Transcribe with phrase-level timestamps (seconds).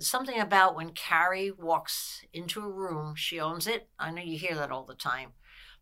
[0.00, 3.88] Something about when Carrie walks into a room, she owns it.
[3.98, 5.30] I know you hear that all the time,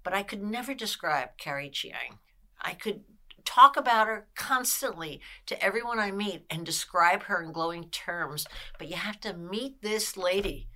[0.02, 2.18] but I could never describe Carrie Chiang.
[2.60, 3.02] I could
[3.44, 8.46] talk about her constantly to everyone I meet and describe her in glowing terms,
[8.78, 10.68] but you have to meet this lady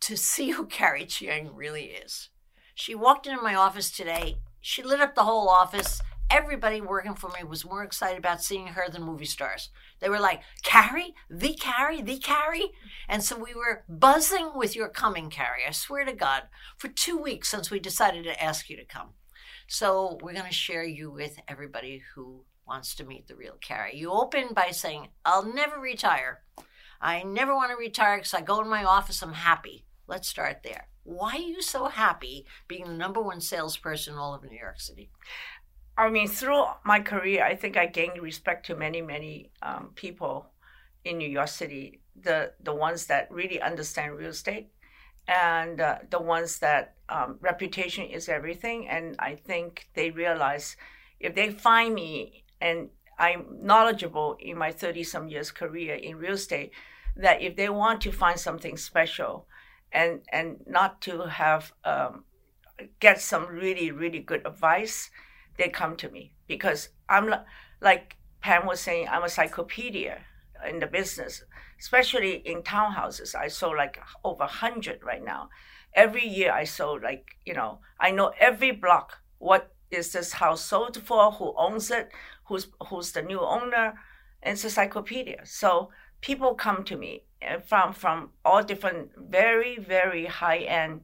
[0.00, 2.28] to see who Carrie Chiang really is.
[2.74, 4.36] She walked into my office today.
[4.60, 6.02] She lit up the whole office.
[6.28, 9.70] Everybody working for me was more excited about seeing her than movie stars.
[10.00, 12.72] They were like, Carrie, the Carrie, the Carrie.
[13.08, 15.62] And so we were buzzing with your coming, Carrie.
[15.66, 16.44] I swear to God,
[16.76, 19.10] for two weeks since we decided to ask you to come.
[19.66, 23.96] So we're going to share you with everybody who wants to meet the real Carrie.
[23.96, 26.42] You open by saying, I'll never retire.
[27.00, 29.84] I never want to retire because I go in my office, I'm happy.
[30.06, 30.88] Let's start there.
[31.02, 34.80] Why are you so happy being the number one salesperson in all of New York
[34.80, 35.10] City?
[35.98, 40.50] I mean, through my career, I think I gained respect to many, many um, people
[41.04, 42.00] in New York City.
[42.20, 44.68] The the ones that really understand real estate,
[45.28, 48.88] and uh, the ones that um, reputation is everything.
[48.88, 50.76] And I think they realize
[51.20, 56.34] if they find me and I'm knowledgeable in my 30 some years career in real
[56.34, 56.72] estate,
[57.16, 59.46] that if they want to find something special
[59.92, 62.24] and, and not to have, um,
[63.00, 65.10] get some really, really good advice,
[65.58, 67.32] they come to me because I'm
[67.80, 70.20] like Pam was saying, I'm a encyclopedia
[70.68, 71.42] in the business,
[71.80, 73.34] especially in townhouses.
[73.34, 75.48] I sold like over 100 right now.
[75.94, 80.62] Every year I sold like, you know, I know every block what is this house
[80.62, 82.10] sold for, who owns it,
[82.44, 83.94] who's who's the new owner.
[84.42, 85.40] It's a encyclopedia.
[85.44, 85.90] So
[86.20, 91.02] people come to me eh, from from all different very, very high end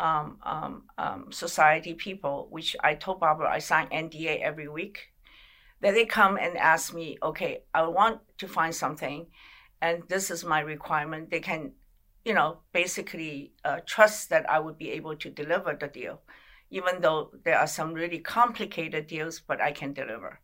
[0.00, 5.12] um, um, um, society people, which I told Barbara I sign NDA every week
[5.80, 9.26] that they come and ask me, okay, I want to find something,
[9.80, 11.30] and this is my requirement.
[11.30, 11.72] They can,
[12.24, 16.22] you know, basically uh, trust that I would be able to deliver the deal,
[16.70, 20.40] even though there are some really complicated deals, but I can deliver,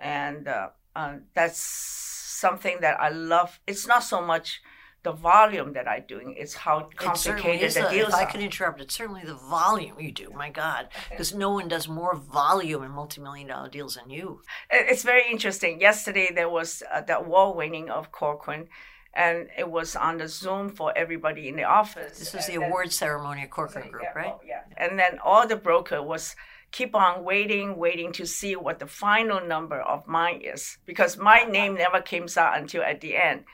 [0.00, 3.60] and uh, uh, that's something that I love.
[3.66, 4.60] It's not so much
[5.02, 6.34] the volume that I'm doing.
[6.38, 8.20] It's how complicated it the deals If are.
[8.20, 10.30] I can interrupt, it's certainly the volume you do.
[10.34, 14.42] My God, because no one does more volume in multi-million dollar deals than you.
[14.70, 15.80] It's very interesting.
[15.80, 18.68] Yesterday there was uh, the award winning of Corcoran,
[19.12, 22.18] and it was on the Zoom for everybody in the office.
[22.18, 24.34] This was the award ceremony at Corcoran Group, yeah, right?
[24.34, 24.62] oh, yeah.
[24.76, 26.36] And then all the broker was
[26.70, 31.42] keep on waiting, waiting to see what the final number of mine is because my
[31.42, 33.44] name never came out until at the end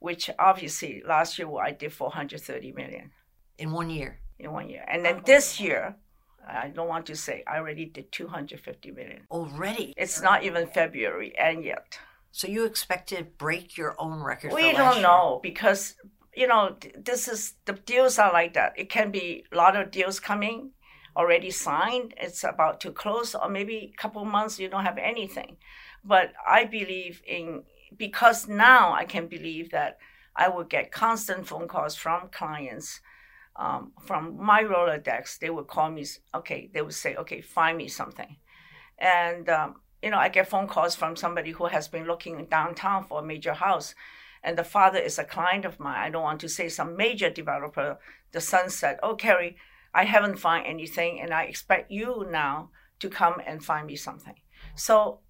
[0.00, 3.10] which obviously last year I did 430 million
[3.58, 4.20] in one year.
[4.38, 5.96] In one year, and then oh, this year,
[6.46, 9.22] I don't want to say I already did 250 million.
[9.30, 11.98] Already, it's not even February and yet.
[12.32, 14.52] So you expect to break your own record?
[14.52, 15.94] We don't know because
[16.34, 18.74] you know this is the deals are like that.
[18.76, 20.72] It can be a lot of deals coming
[21.16, 22.14] already signed.
[22.18, 25.56] It's about to close, or maybe a couple months you don't have anything.
[26.04, 27.64] But I believe in
[27.96, 29.98] because now I can believe that
[30.34, 33.00] I would get constant phone calls from clients
[33.56, 35.38] um, from my Rolodex.
[35.38, 36.04] They would call me,
[36.34, 38.36] okay, they would say, okay, find me something.
[38.98, 43.04] And, um, you know, I get phone calls from somebody who has been looking downtown
[43.04, 43.94] for a major house.
[44.42, 45.98] And the father is a client of mine.
[45.98, 47.98] I don't want to say some major developer.
[48.32, 49.56] The son said, oh, Carrie,
[49.92, 52.70] I haven't found anything, and I expect you now
[53.00, 54.34] to come and find me something.
[54.74, 55.20] So,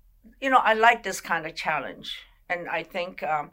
[0.41, 2.19] you know, I like this kind of challenge
[2.49, 3.51] and I think um,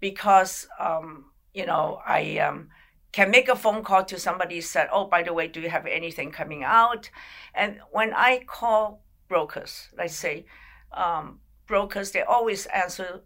[0.00, 2.68] because um, you know I um,
[3.12, 5.86] can make a phone call to somebody said, "Oh, by the way, do you have
[5.86, 7.10] anything coming out?"
[7.54, 10.46] And when I call brokers, let's say
[10.92, 13.22] um, brokers, they always answer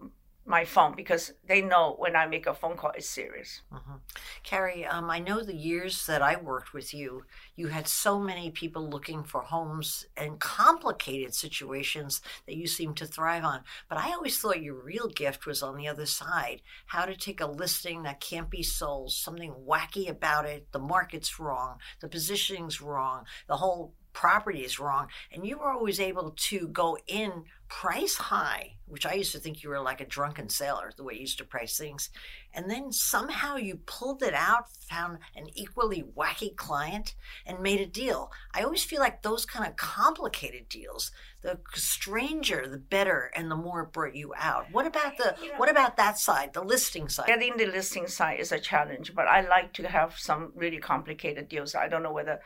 [0.50, 3.62] my phone because they know when I make a phone call, it's serious.
[3.73, 3.94] Mm-hmm.
[4.43, 7.25] Carrie, um, I know the years that I worked with you,
[7.55, 13.06] you had so many people looking for homes and complicated situations that you seem to
[13.06, 13.61] thrive on.
[13.88, 17.41] But I always thought your real gift was on the other side how to take
[17.41, 22.81] a listing that can't be sold, something wacky about it, the market's wrong, the positioning's
[22.81, 25.06] wrong, the whole property is wrong.
[25.32, 29.62] And you were always able to go in price high, which I used to think
[29.62, 32.11] you were like a drunken sailor, the way you used to price things.
[32.52, 37.14] And then somehow you pulled it out, found an equally wacky client,
[37.46, 38.32] and made a deal.
[38.52, 41.12] I always feel like those kind of complicated deals,
[41.43, 44.67] the stranger, the better, and the more it brought you out.
[44.72, 47.28] What about the you know, what about that side, the listing side?
[47.28, 51.49] Getting the listing side is a challenge, but I like to have some really complicated
[51.49, 51.76] deals.
[51.76, 52.40] I don't know whether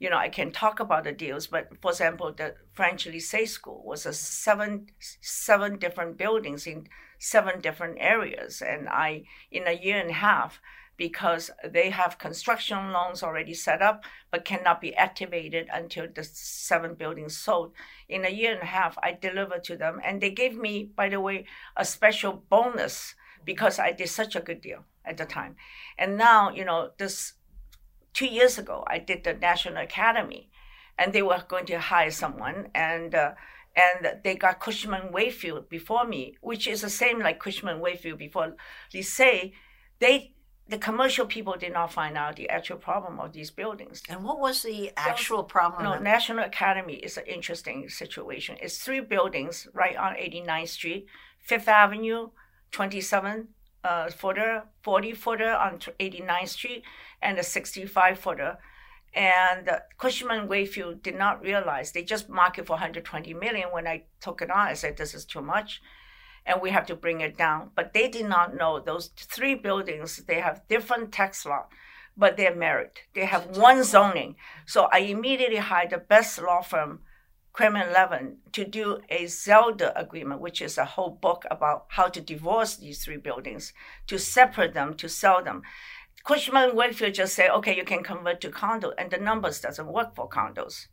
[0.00, 3.82] you know, I can talk about the deals, but for example, the French Lycée School
[3.84, 6.88] was a seven seven different buildings in
[7.18, 10.58] seven different areas, and I in a year and a half
[10.96, 16.94] because they have construction loans already set up but cannot be activated until the seven
[16.94, 17.72] buildings sold.
[18.08, 21.10] In a year and a half, I delivered to them, and they gave me, by
[21.10, 21.44] the way,
[21.76, 23.14] a special bonus
[23.44, 25.56] because I did such a good deal at the time.
[25.98, 27.34] And now, you know, this
[28.12, 30.50] two years ago, I did the National Academy,
[30.98, 33.32] and they were going to hire someone, and uh,
[33.76, 38.56] and they got Cushman Wakefield before me, which is the same like Cushman Wakefield before
[38.92, 39.52] Lycée.
[40.00, 40.32] They
[40.70, 44.02] the commercial people did not find out the actual problem of these buildings.
[44.08, 45.82] And what was the actual so, problem?
[45.82, 48.56] No, National Academy is an interesting situation.
[48.62, 51.06] It's three buildings right on 89th Street,
[51.40, 52.30] Fifth Avenue,
[52.70, 53.48] 27
[53.82, 56.84] uh, footer, 40 footer on 89th Street,
[57.22, 58.58] and a 65 footer.
[59.14, 63.68] And uh, Cushman Wakefield did not realize they just market for 120 million.
[63.72, 65.82] When I took it on, I said this is too much,
[66.46, 67.70] and we have to bring it down.
[67.74, 71.66] But they did not know those three buildings they have different tax law,
[72.16, 73.00] but they're married.
[73.14, 74.36] They have one zoning.
[74.64, 77.00] So I immediately hired the best law firm
[77.52, 82.20] Quinlan Levin to do a Zelda agreement, which is a whole book about how to
[82.20, 83.72] divorce these three buildings,
[84.06, 85.62] to separate them, to sell them.
[86.24, 90.14] Cushman Wakefield just say, okay, you can convert to condo, and the numbers doesn't work
[90.14, 90.86] for condos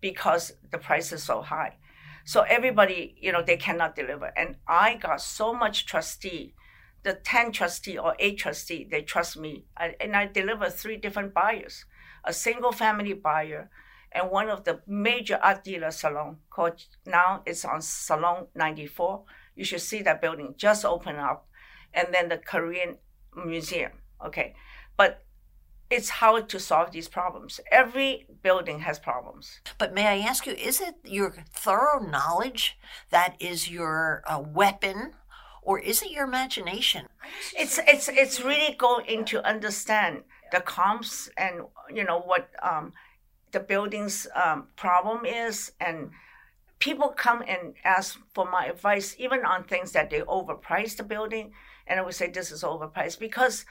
[0.00, 1.76] because the price is so high.
[2.24, 4.32] So everybody, you know, they cannot deliver.
[4.36, 6.54] And I got so much trustee,
[7.02, 9.66] the 10 trustee or 8 trustee, they trust me.
[9.76, 11.84] I, and I deliver three different buyers,
[12.24, 13.70] a single family buyer,
[14.12, 19.24] and one of the major art dealer salon called now it's on Salon 94.
[19.56, 21.48] You should see that building just open up,
[21.94, 22.98] and then the Korean
[23.34, 23.92] Museum.
[24.24, 24.54] Okay,
[25.02, 25.24] but
[25.90, 27.60] it's how to solve these problems.
[27.72, 29.58] Every building has problems.
[29.78, 32.78] But may I ask you, is it your thorough knowledge
[33.10, 34.98] that is your uh, weapon,
[35.60, 37.06] or is it your imagination?
[37.62, 40.22] It's it's it's really going to understand
[40.52, 41.54] the comps and
[41.92, 42.92] you know what um,
[43.50, 46.10] the building's um, problem is and
[46.78, 51.52] people come and ask for my advice even on things that they overpriced the building
[51.86, 53.64] and i would say this is overpriced because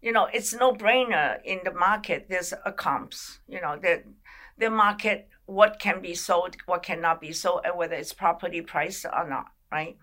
[0.00, 4.02] you know it's no brainer in the market there's a comps you know the
[4.58, 9.04] the market what can be sold what cannot be sold and whether it's properly priced
[9.04, 9.96] or not right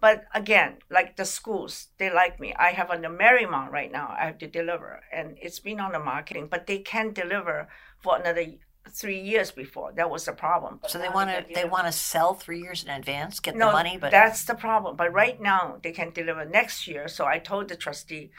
[0.00, 4.14] but again like the schools they like me i have on the marymount right now
[4.18, 8.18] i have to deliver and it's been on the marketing but they can't deliver for
[8.18, 8.44] another
[8.90, 9.92] three years before.
[9.92, 10.80] That was the problem.
[10.86, 13.72] So they want to they want to sell three years in advance, get no, the
[13.72, 14.96] money, but that's the problem.
[14.96, 17.08] But right now they can deliver next year.
[17.08, 18.30] So I told the trustee,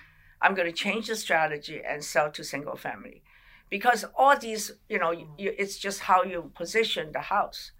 [0.41, 3.23] I'm going to change the strategy and sell to single family,
[3.69, 7.71] because all these, you know, you, it's just how you position the house.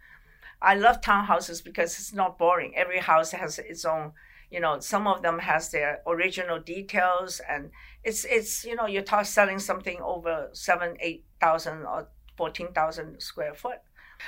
[0.62, 2.74] I love townhouses because it's not boring.
[2.76, 4.14] Every house has its own
[4.52, 7.72] you know some of them has their original details and
[8.04, 12.08] it's it's you know you're talk, selling something over seven eight thousand or
[12.38, 13.80] 14,000 square foot.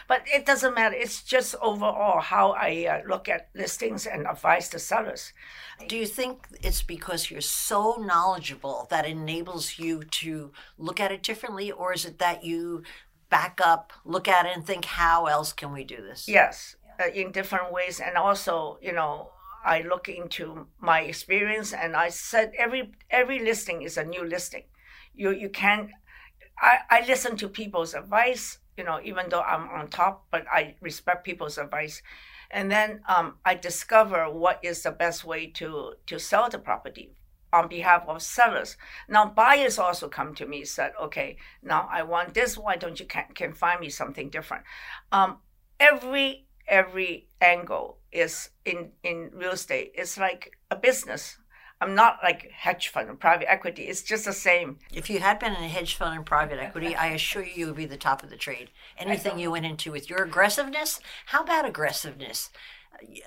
[0.07, 0.95] But it doesn't matter.
[0.95, 5.33] It's just overall how I uh, look at listings and advise the sellers.
[5.87, 11.23] Do you think it's because you're so knowledgeable that enables you to look at it
[11.23, 12.83] differently, or is it that you
[13.29, 16.27] back up, look at it, and think, how else can we do this?
[16.27, 17.99] Yes, uh, in different ways.
[17.99, 19.31] And also, you know,
[19.65, 24.63] I look into my experience, and I said every every listing is a new listing.
[25.13, 25.89] You you can't
[26.59, 30.75] I, I listen to people's advice, you know, even though I'm on top, but I
[30.81, 32.01] respect people's advice.
[32.51, 37.11] And then um, I discover what is the best way to, to sell the property
[37.51, 38.77] on behalf of sellers.
[39.09, 42.57] Now buyers also come to me said, okay, now I want this.
[42.57, 44.63] Why don't you can, can find me something different?
[45.11, 45.39] Um,
[45.79, 49.91] every every angle is in in real estate.
[49.95, 51.37] It's like a business.
[51.79, 53.83] I'm not like hedge fund or private equity.
[53.83, 54.79] It's just the same.
[54.91, 57.65] If you had been in a hedge fund and private equity, I assure you, you
[57.67, 58.71] would be the top of the trade.
[58.97, 62.49] Anything you went into with your aggressiveness, how about aggressiveness?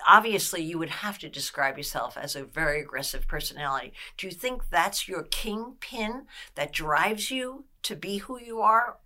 [0.09, 3.93] Obviously, you would have to describe yourself as a very aggressive personality.
[4.17, 6.27] Do you think that's your kingpin
[6.57, 8.97] that drives you to be who you are?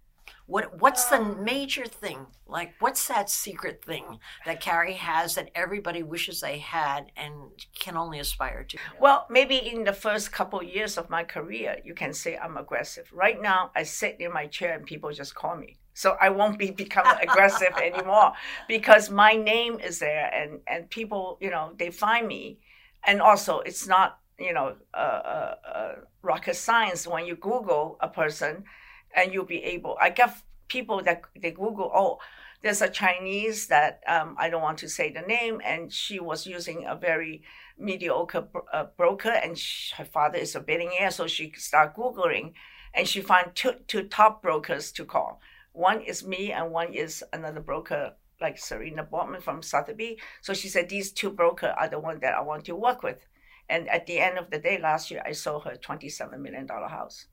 [0.46, 2.26] What What's the Um, major thing?
[2.46, 7.32] Like, what's that secret thing that Carrie has that everybody wishes they had and
[7.78, 8.78] can only aspire to?
[9.00, 13.10] Well, maybe in the first couple years of my career, you can say I'm aggressive.
[13.12, 15.76] Right now, I sit in my chair and people just call me.
[15.94, 18.32] So I won't be become aggressive anymore
[18.68, 22.58] because my name is there and, and people, you know, they find me.
[23.06, 28.08] And also, it's not, you know, uh, uh, uh, rocket science when you Google a
[28.08, 28.64] person
[29.14, 30.36] and you'll be able, I get
[30.68, 32.18] people that they Google, oh,
[32.62, 36.46] there's a Chinese that um, I don't want to say the name, and she was
[36.46, 37.42] using a very
[37.78, 42.54] mediocre bro- uh, broker, and sh her father is a billionaire, so she start googling,
[42.94, 45.40] and she found two two top brokers to call.
[45.72, 50.18] One is me, and one is another broker like Serena Boardman from Sotheby.
[50.40, 53.26] So she said these two brokers are the one that I want to work with.
[53.68, 56.66] And at the end of the day, last year I sold her twenty seven million
[56.66, 57.26] dollar house.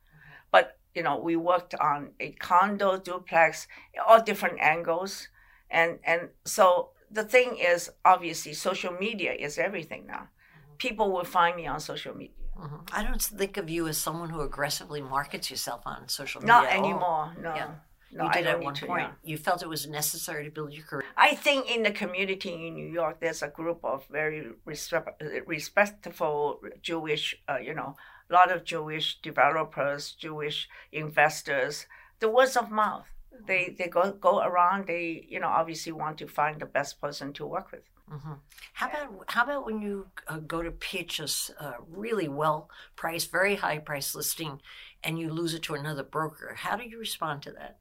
[0.52, 3.68] But you know, we worked on a condo, duplex,
[4.08, 5.28] all different angles,
[5.70, 10.30] and and so the thing is, obviously, social media is everything now.
[10.78, 12.36] People will find me on social media.
[12.58, 12.90] Mhm.
[12.94, 16.54] I don't think of you as someone who aggressively markets yourself on social media.
[16.54, 16.86] Not at all.
[16.86, 17.34] anymore.
[17.40, 17.56] No.
[17.56, 17.72] Yeah.
[18.14, 19.02] No, you I did don't at need one to, point.
[19.24, 19.30] yeah.
[19.32, 21.06] You felt it was necessary to build your career.
[21.16, 26.60] I think in the community in New York, there's a group of very respect, respectful
[26.82, 27.96] Jewish, uh, you know,
[28.32, 31.86] a lot of Jewish developers, Jewish investors.
[32.20, 33.08] The words of mouth,
[33.48, 34.88] they they go go around.
[34.88, 37.86] They you know obviously want to find the best person to work with.
[38.10, 38.34] hmm
[38.74, 42.70] How about how about when you uh, go to pitch a s- a really well
[42.96, 44.62] priced, very high price listing,
[45.04, 46.56] and you lose it to another broker?
[46.66, 47.78] How do you respond to that?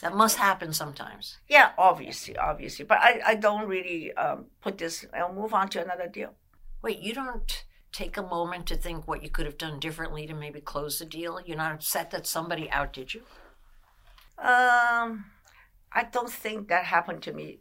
[0.00, 1.38] That must happen sometimes.
[1.48, 5.06] Yeah, obviously, obviously, but I I don't really um, put this.
[5.14, 6.34] I'll move on to another deal.
[6.82, 7.64] Wait, you don't
[7.94, 11.04] take a moment to think what you could have done differently to maybe close the
[11.06, 11.40] deal?
[11.46, 13.22] You're not upset that somebody outdid you?
[14.36, 15.26] Um,
[15.92, 17.60] I don't think that happened to me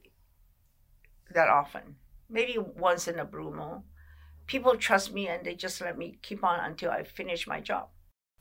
[1.34, 1.96] that often.
[2.30, 3.84] Maybe once in a blue moon.
[4.48, 7.90] People trust me and they just let me keep on until I finish my job.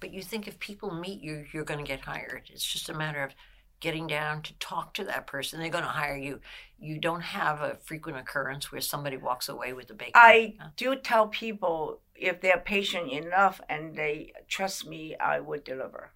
[0.00, 2.48] But you think if people meet you, you're going to get hired.
[2.52, 3.34] It's just a matter of
[3.82, 5.60] getting down to talk to that person.
[5.60, 6.40] They're going to hire you.
[6.78, 10.12] You don't have a frequent occurrence where somebody walks away with the bacon.
[10.14, 10.68] I Yeah.
[10.76, 16.12] do tell people if they're patient enough and they trust me, I would deliver.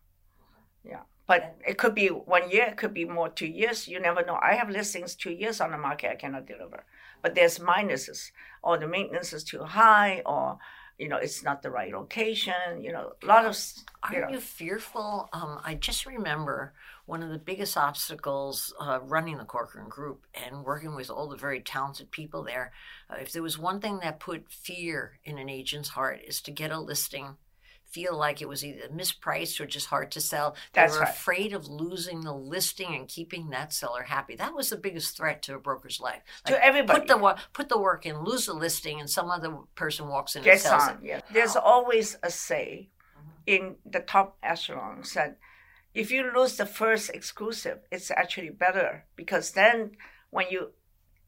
[0.84, 1.02] Yeah.
[1.26, 3.88] But it could be one year, it could be more two years.
[3.88, 4.38] You never know.
[4.40, 6.84] I have listings two years on the market, I cannot deliver.
[7.22, 8.30] But there's minuses,
[8.62, 10.58] or the maintenance is too high, or
[10.98, 12.80] you know, it's not the right location.
[12.80, 14.28] You know, a lot of s- you know.
[14.30, 15.28] you fearful?
[15.32, 16.72] Um, I just remember
[17.06, 21.36] one of the biggest obstacles uh, running the Corcoran Group and working with all the
[21.36, 22.72] very talented people there.
[23.08, 26.50] Uh, if there was one thing that put fear in an agent's heart, is to
[26.50, 27.36] get a listing,
[27.84, 30.56] feel like it was either mispriced or just hard to sell.
[30.72, 31.08] They That's were right.
[31.08, 34.34] afraid of losing the listing and keeping that seller happy.
[34.34, 36.22] That was the biggest threat to a broker's life.
[36.46, 36.98] to everybody.
[37.00, 40.46] Put the put the work in, lose the listing, and some other person walks in
[40.46, 40.90] and sells on.
[40.96, 40.98] it.
[41.04, 41.20] Yeah.
[41.32, 42.88] There's always a say
[43.46, 45.38] in the top echelons that
[45.96, 49.92] if you lose the first exclusive, it's actually better because then
[50.28, 50.72] when you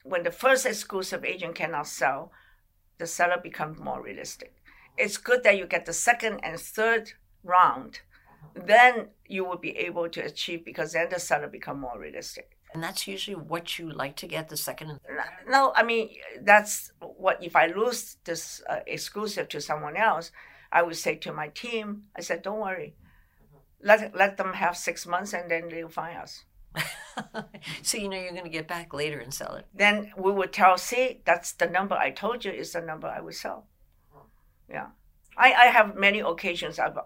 [0.05, 2.33] when the first exclusive agent cannot sell,
[2.99, 4.55] the seller becomes more realistic.
[4.99, 8.01] It's good that you get the second and third round,
[8.55, 12.57] then you will be able to achieve because then the seller become more realistic.
[12.75, 15.19] And that's usually what you like to get the second and third.
[15.49, 16.11] No, I mean
[16.43, 20.31] that's what if I lose this uh, exclusive to someone else,
[20.71, 22.95] I would say to my team, I said, don't worry,
[23.83, 26.45] let let them have six months and then they'll find us.
[27.83, 29.67] so you know you're going to get back later and sell it.
[29.75, 33.21] Then we would tell, see, that's the number I told you is the number I
[33.21, 33.67] would sell.
[34.69, 34.89] Yeah.
[35.37, 36.79] I, I have many occasions.
[36.79, 36.99] I've,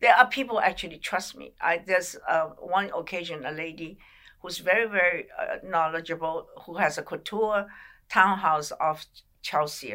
[0.00, 1.52] there are people actually trust me.
[1.60, 3.98] I, there's uh, one occasion, a lady
[4.40, 7.66] who's very, very uh, knowledgeable, who has a couture
[8.08, 9.06] townhouse off
[9.42, 9.94] Chelsea.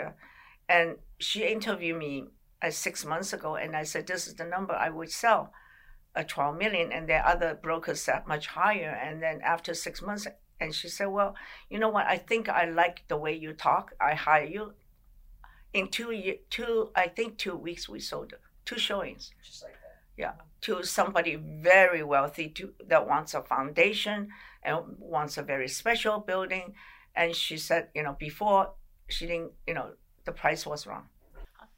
[0.68, 2.26] And she interviewed me
[2.62, 5.52] uh, six months ago, and I said, This is the number I would sell,
[6.16, 6.92] uh, 12 million.
[6.92, 9.00] And there are other brokers that much higher.
[9.02, 10.28] And then after six months,
[10.60, 11.36] and she said, Well,
[11.70, 12.06] you know what?
[12.06, 13.94] I think I like the way you talk.
[14.00, 14.74] I hire you.
[15.74, 18.34] In two, year, two I think two weeks, we sold
[18.66, 19.98] two showings Just like that.
[20.18, 20.32] yeah
[20.62, 24.30] to somebody very wealthy to, that wants a foundation
[24.64, 26.74] and wants a very special building
[27.16, 28.72] and she said you know before
[29.08, 29.92] she didn't you know
[30.26, 31.04] the price was wrong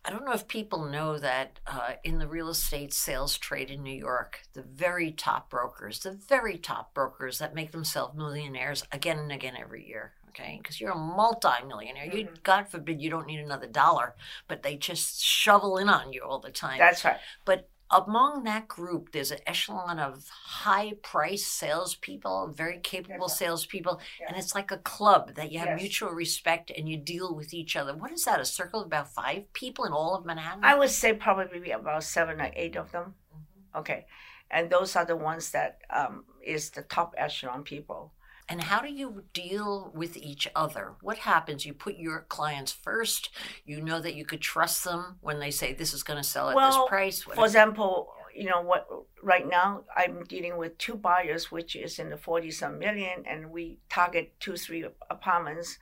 [0.08, 3.84] I don't know if people know that uh, in the real estate sales trade in
[3.84, 9.20] New York, the very top brokers, the very top brokers that make themselves millionaires again
[9.20, 10.60] and again every year, okay?
[10.64, 12.06] Because you're a multi-millionaire.
[12.06, 12.42] You, Mhm.
[12.44, 14.16] God forbid, you don't need another dollar,
[14.48, 16.78] but they just shovel in on you all the time.
[16.78, 23.28] that's right but among that group, there's an echelon of high price salespeople, very capable
[23.28, 23.38] Yes.
[23.38, 24.30] salespeople, Yes.
[24.30, 25.82] and it's like a club that you have Yes.
[25.82, 27.96] mutual respect and you deal with each other.
[27.96, 28.40] What is that?
[28.40, 30.66] A circle of about five people in all of Manhattan?
[30.66, 33.16] I would say probably about seven or eight of them.
[33.34, 33.80] Mhm.
[33.80, 34.06] Okay,
[34.52, 38.14] and those are the ones that um, is the top echelon people.
[38.50, 40.94] And how do you deal with each other?
[41.02, 41.66] What happens?
[41.66, 43.30] You put your clients first.
[43.66, 46.50] You know that you could trust them when they say this is going to sell
[46.50, 47.22] at Well, this price.
[47.24, 48.88] For example, you know what?
[49.22, 53.52] Right now, I'm dealing with two buyers, which is in the forty some million, and
[53.52, 55.78] we target two, three apartments,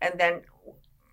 [0.00, 0.42] and then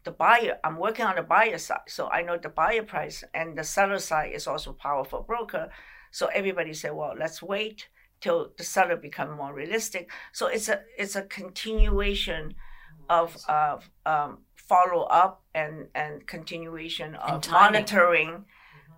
[0.04, 0.58] the buyer.
[0.66, 4.00] I'm working on the buyer side, so I know the buyer price, and the seller
[4.00, 5.70] side is also powerful broker.
[6.12, 7.88] So everybody said, well, let's wait
[8.22, 10.10] till the seller become more realistic.
[10.34, 12.56] So it's a it's a continuation
[13.10, 17.74] of of um, follow up and and continuation of timing.
[17.74, 18.46] monitoring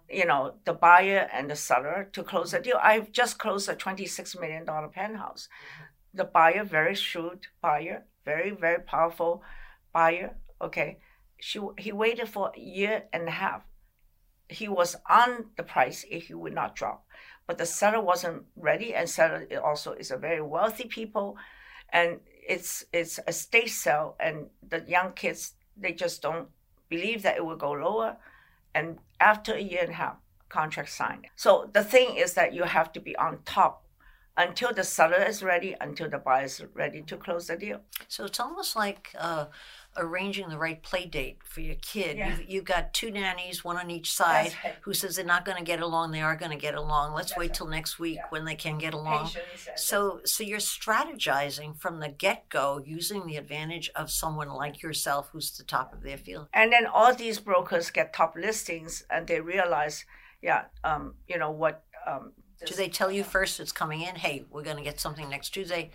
[0.10, 2.80] you know the buyer and the seller to close the deal.
[2.82, 5.48] I've just closed a 26 million dollar penthouse.
[6.14, 9.44] The buyer very shrewd buyer very very powerful
[9.94, 11.00] buyer okay?
[11.40, 13.64] She he waited for a year and a half.
[14.48, 17.06] He was on the price if he would not drop
[17.48, 21.38] but the seller wasn't ready and seller also is a very wealthy people.
[21.92, 26.48] And it's it's a state sale and the young kids they just don't
[26.90, 28.18] believe that it will go lower.
[28.74, 30.16] And after a year and a half
[30.50, 31.28] contract signed.
[31.36, 33.86] So the thing is that you have to be on top
[34.38, 37.82] until the seller is ready until the buyer is ready to close the deal.
[38.08, 39.46] So it's almost like uh,
[39.98, 42.18] arranging the right play date for your kid.
[42.18, 42.30] Yeah.
[42.30, 44.76] You've, you've got two nannies, one on each side, right.
[44.82, 46.12] who says they're not going to get along.
[46.12, 47.14] They are going to get along.
[47.14, 47.54] Let's That's wait right.
[47.56, 48.26] till next week Yeah.
[48.30, 49.26] when they can get along.
[49.28, 54.82] Patience So, so you're strategizing from the get go, using the advantage of someone like
[54.82, 56.48] yourself, who's the top of their field.
[56.54, 60.06] and then all these brokers get top listings and they realize
[60.42, 62.32] yeah um you know what um
[62.66, 64.16] Do they tell you first it's coming in?
[64.16, 65.90] Hey, we're going to get something next Tuesday.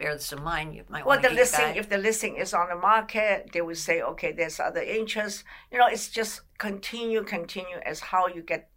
[0.00, 0.74] Bear this in mind.
[0.74, 4.00] You might well the listing if the listing is on the market they will say
[4.00, 8.70] okay there's other interests you know it's just continue continue as how you get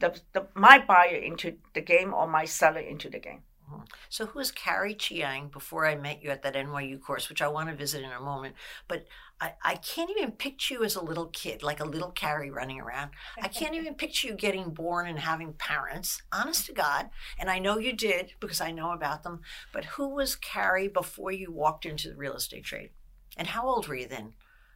[0.00, 3.82] the, the my buyer into the game or my seller into the game Mm-hmm.
[4.08, 7.48] So, who was Carrie Chiang before I met you at that NYU course, which I
[7.48, 8.54] want to visit in a moment?
[8.88, 9.06] But
[9.40, 12.80] I, I can't even picture you as a little kid, like a little Carrie running
[12.80, 13.10] around.
[13.40, 17.10] I can't even picture you getting born and having parents, honest to God.
[17.38, 19.40] And I know you did because I know about them.
[19.72, 22.90] But who was Carrie before you walked into the real estate trade?
[23.36, 24.34] And how old were you then?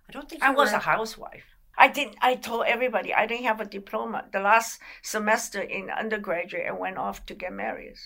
[0.08, 1.44] I don't think you I was were- a housewife.
[1.78, 2.16] I didn't.
[2.22, 4.24] I told everybody I didn't have a diploma.
[4.32, 7.96] The last semester in undergraduate, I went off to get married,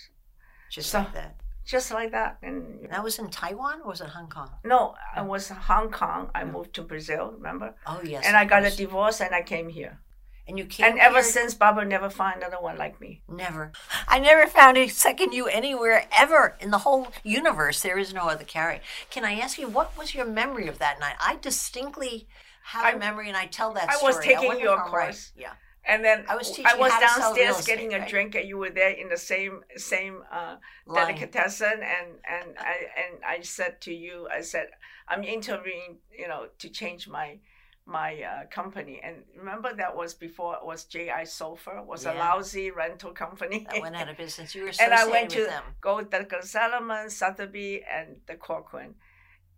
[0.75, 1.35] just so- like that.
[1.73, 2.31] just like that.
[2.41, 4.49] And That was in Taiwan or was it Hong Kong?
[4.63, 4.81] no,
[5.15, 5.25] I oh.
[5.33, 6.21] was Hong Kong.
[6.33, 6.51] I oh.
[6.55, 7.25] moved to Brazil.
[7.37, 7.69] Remember?
[7.85, 8.23] Oh yes.
[8.25, 9.99] and I got a divorce, and I came here.
[10.47, 13.11] And you came And ever here- since, Barbara never found another one like me.
[13.29, 13.71] Never.
[14.07, 17.77] I never found a second you anywhere ever in the whole universe.
[17.81, 18.81] There is no other Carrie.
[19.13, 21.15] Can I ask you what was your memory of that night?
[21.29, 22.27] I distinctly
[22.73, 24.13] have a I- memory, and I tell that I story.
[24.15, 25.05] was taking wonder your I'm right.
[25.05, 25.31] course.
[25.37, 25.53] Yeah.
[25.83, 28.07] And then I was I was downstairs estate, getting a right?
[28.07, 31.07] drink, and you were there in the same same uh, Line.
[31.07, 31.73] delicatessen.
[31.73, 34.67] And and I and I said to you, I said,
[35.07, 37.39] I'm interviewing, you know, to change my
[37.85, 39.01] my uh, company.
[39.03, 41.23] And remember that was before it was J.I.
[41.23, 43.67] Sopher was a lousy rental company.
[43.69, 44.53] That went out of business.
[44.55, 45.63] You were and I went to them.
[45.81, 48.95] go the Salomon, Sotheby, and the Corcoran,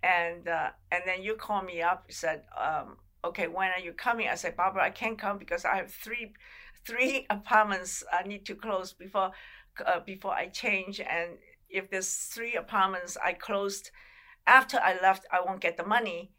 [0.02, 2.06] and uh, and then you called me up.
[2.08, 5.66] You said, um, "Okay, when are you coming?" I said, "Barbara, I can't come because
[5.66, 6.34] I have three
[6.86, 9.32] three apartments I need to close before
[9.86, 11.38] uh, before I change, and
[11.70, 13.92] if there's three apartments I closed
[14.48, 16.32] after I left, I won't get the money."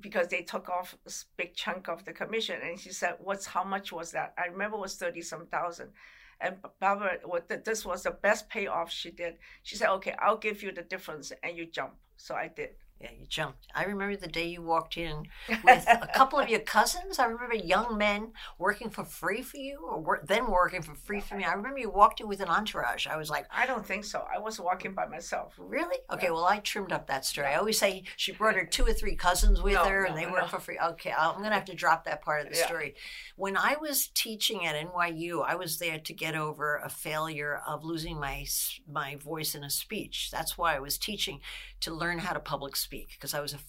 [0.00, 3.62] Because they took off a big chunk of the commission, and she said, "What's how
[3.64, 5.92] much was that?" I remember it was thirty some thousand,
[6.40, 9.38] and Barbara, what th- this was the best payoff she did.
[9.62, 11.94] She said, "Okay, I'll give you the difference," and you jump.
[12.16, 12.70] So I did.
[13.02, 13.66] Yeah, you jumped.
[13.74, 15.24] I remember the day you walked in
[15.64, 17.18] with a couple of your cousins.
[17.18, 21.20] I remember young men working for free for you, or wor- then working for free
[21.20, 21.42] for me.
[21.44, 23.08] I remember you walked in with an entourage.
[23.08, 24.24] I was like, I don't think so.
[24.32, 25.54] I was walking by myself.
[25.58, 25.96] Really?
[26.12, 26.32] Okay, Yeah.
[26.32, 27.48] well, I trimmed up that story.
[27.48, 30.20] I always say she brought her two or three cousins with No, her and no,
[30.20, 30.32] they no.
[30.32, 30.78] work for free.
[30.80, 32.66] Okay, I'm going to have to drop that part of the Yeah.
[32.66, 32.94] story.
[33.34, 37.84] When I was teaching at NYU, I was there to get over a failure of
[37.84, 38.46] losing my
[38.88, 40.30] my voice in a speech.
[40.30, 41.40] That's why I was teaching
[41.82, 43.64] to learn how to public speak because I was af-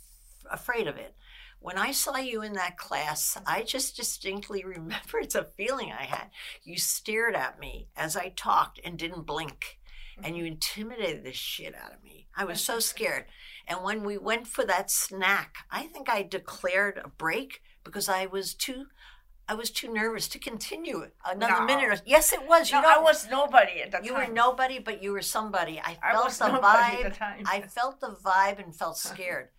[0.50, 1.16] afraid of it.
[1.60, 6.04] When I saw you in that class, I just distinctly remember it's a feeling I
[6.04, 6.30] had.
[6.64, 9.78] You stared at me as I talked and didn't blink
[10.22, 10.54] and you mm-hmm.
[10.54, 12.28] intimidated the shit out of me.
[12.36, 13.26] I was so scared.
[13.68, 18.26] And when we went for that snack, I think I declared a break because I
[18.26, 18.86] was too
[19.48, 21.14] I was too nervous to continue it.
[21.26, 21.66] Another No.
[21.66, 21.90] minute.
[21.90, 22.72] Or, yes, it was.
[22.72, 24.28] You No, know, I was nobody at that You time.
[24.30, 25.80] were nobody, but you were somebody.
[25.84, 27.18] I I felt was the vibe.
[27.20, 27.50] the.
[27.50, 29.50] I felt the vibe and felt scared.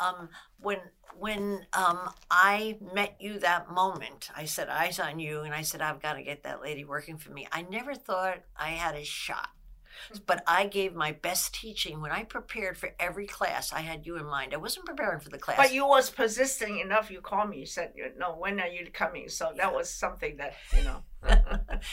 [0.00, 0.28] Um,
[0.58, 0.78] when
[1.18, 5.82] when um, I met you that moment, I said eyes on you, and I said,
[5.82, 9.04] "I've got to get that lady working for me." I never thought I had a
[9.04, 9.48] shot,
[10.26, 13.72] but I gave my best teaching when I prepared for every class.
[13.72, 14.54] I had you in mind.
[14.54, 15.56] I wasn't preparing for the class.
[15.56, 17.10] But you was persistent enough.
[17.10, 17.58] You called me.
[17.58, 21.02] You said, "No, when are you coming?" So that was something that you know.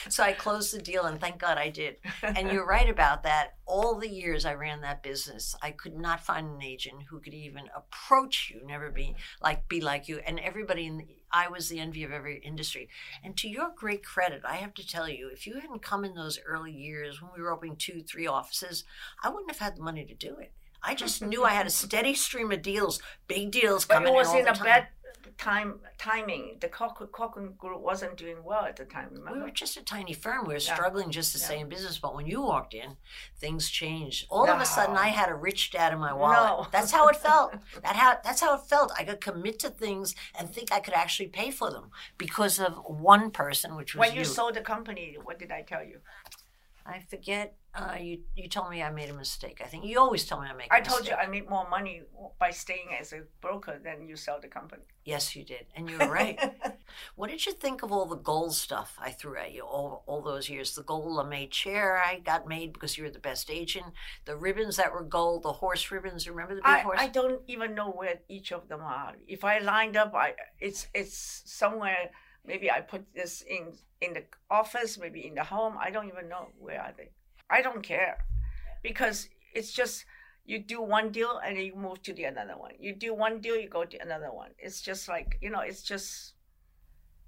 [0.10, 1.98] so I closed the deal, and thank God I did.
[2.24, 3.56] And you're right about that.
[3.66, 7.34] All the years I ran that business, I could not find an agent who could
[7.34, 10.20] even approach you, never be like be like you.
[10.26, 12.90] And everybody in the, I was the envy of every industry.
[13.24, 16.16] And to your great credit, I have to tell you, if you hadn't come in
[16.16, 18.84] those early years when we were opening two, three offices,
[19.24, 20.52] I wouldn't have had the money to do it.
[20.82, 24.16] I just knew I had a steady stream of deals, big deals But coming it
[24.16, 24.64] was in all in the a time.
[24.66, 24.88] bad
[25.38, 26.58] time timing.
[26.62, 29.10] The Corcoran Corcoran Group wasn't doing well at the time.
[29.32, 30.46] We were just a tiny firm.
[30.46, 30.74] We were Yeah.
[30.76, 31.46] struggling just to Yeah.
[31.46, 31.98] stay in business.
[32.00, 32.98] But when you walked in,
[33.38, 34.26] things changed.
[34.30, 36.38] All of a sudden, I had a rich dad in my wallet.
[36.66, 36.68] No.
[36.72, 37.54] That's how it felt.
[37.84, 38.92] That how that's how it felt.
[38.98, 42.74] I could commit to things and think I could actually pay for them because of
[42.86, 46.00] one person, which was when you sold the company, what did I tell you?
[46.90, 47.56] I forget.
[47.76, 49.62] Uh, you you told me I made a mistake.
[49.64, 50.74] I think you always tell me I make.
[50.74, 51.14] I told you.
[51.14, 52.02] I made more money
[52.40, 54.82] by staying as a broker than you sell the company.
[55.06, 56.40] Yes, you did, and you were right.
[57.16, 60.22] What did you think of all the gold stuff I threw at you all, all
[60.22, 60.74] those years?
[60.74, 63.86] The gold lame chair I got made because you were the best agent.
[64.26, 66.28] The ribbons that were gold, the horse ribbons.
[66.28, 66.98] Remember the big I, horse?
[67.00, 69.14] I don't even know where each of them are.
[69.28, 72.10] If I lined up, I it's it's somewhere.
[72.46, 75.76] Maybe I put this in in the office, maybe in the home.
[75.80, 77.10] I don't even know where are they.
[77.50, 78.18] I don't care,
[78.84, 80.06] because it's just
[80.46, 82.72] you do one deal and then you move to the another one.
[82.80, 84.52] You do one deal, you go to another one.
[84.58, 86.34] It's just like you know, it's just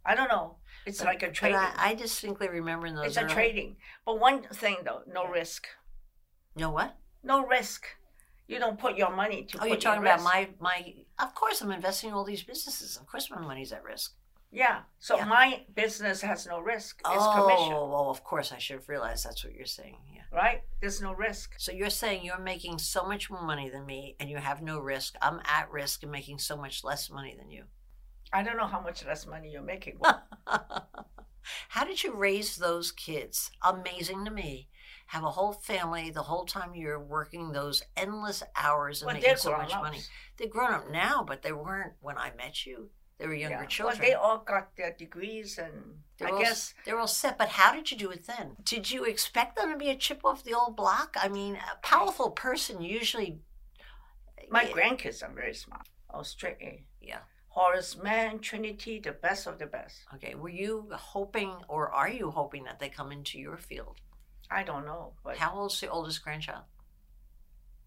[0.06, 0.58] I don't know.
[0.86, 1.58] It's But- like a trading.
[1.60, 3.06] I, I distinctly remember in those.
[3.08, 3.78] it's a trading.
[4.06, 5.68] But one thing though, no risk.
[6.56, 6.98] No what?
[7.24, 7.86] No risk.
[8.48, 9.58] You don't put your money to.
[9.58, 10.24] Oh, put you're in talking about risk.
[10.26, 10.94] my my.
[11.20, 12.98] Of course, I'm investing in all these businesses.
[12.98, 14.14] Of course, my money's at risk.
[14.52, 14.82] Yeah.
[15.00, 15.26] So Yeah.
[15.26, 17.00] my business has no risk.
[17.00, 19.98] It's oh, commission, oh, of course, I should have realized that's what you're saying.
[20.14, 20.22] Yeah.
[20.34, 20.62] right?
[20.80, 21.56] There's no risk.
[21.58, 24.80] So you're saying you're making so much more money than me, and you have no
[24.80, 25.16] risk.
[25.22, 27.64] I'm at risk and making so much less money than you.
[28.34, 30.00] I don't know how much less money you're making.
[31.70, 33.50] How did you raise those kids?
[33.64, 34.70] Amazing to me.
[35.08, 39.36] Have a whole family the whole time you're working those endless hours and Well, making
[39.38, 39.82] so much ups.
[39.82, 40.00] money.
[40.38, 42.90] They're grown up now, but they weren't when I met you.
[43.22, 43.60] They were younger Yeah.
[43.62, 44.02] Well, children.
[44.02, 47.38] they all got their degrees, and They're I all, guess they're all set.
[47.38, 48.58] But how did you do it then?
[48.64, 51.16] Did you expect them to be a chip off the old block?
[51.22, 53.42] I mean, a powerful person usually.
[54.50, 54.74] my Yeah.
[54.74, 55.88] grandkids are very smart.
[56.10, 56.84] Oh, straight A.
[57.00, 57.20] Yeah.
[57.50, 60.00] Horace Mann, Trinity, the best of the best.
[60.16, 60.34] Okay.
[60.36, 63.98] Were you hoping, or are you hoping that they come into your field?
[64.50, 66.64] I don't know, but How old's the oldest grandchild?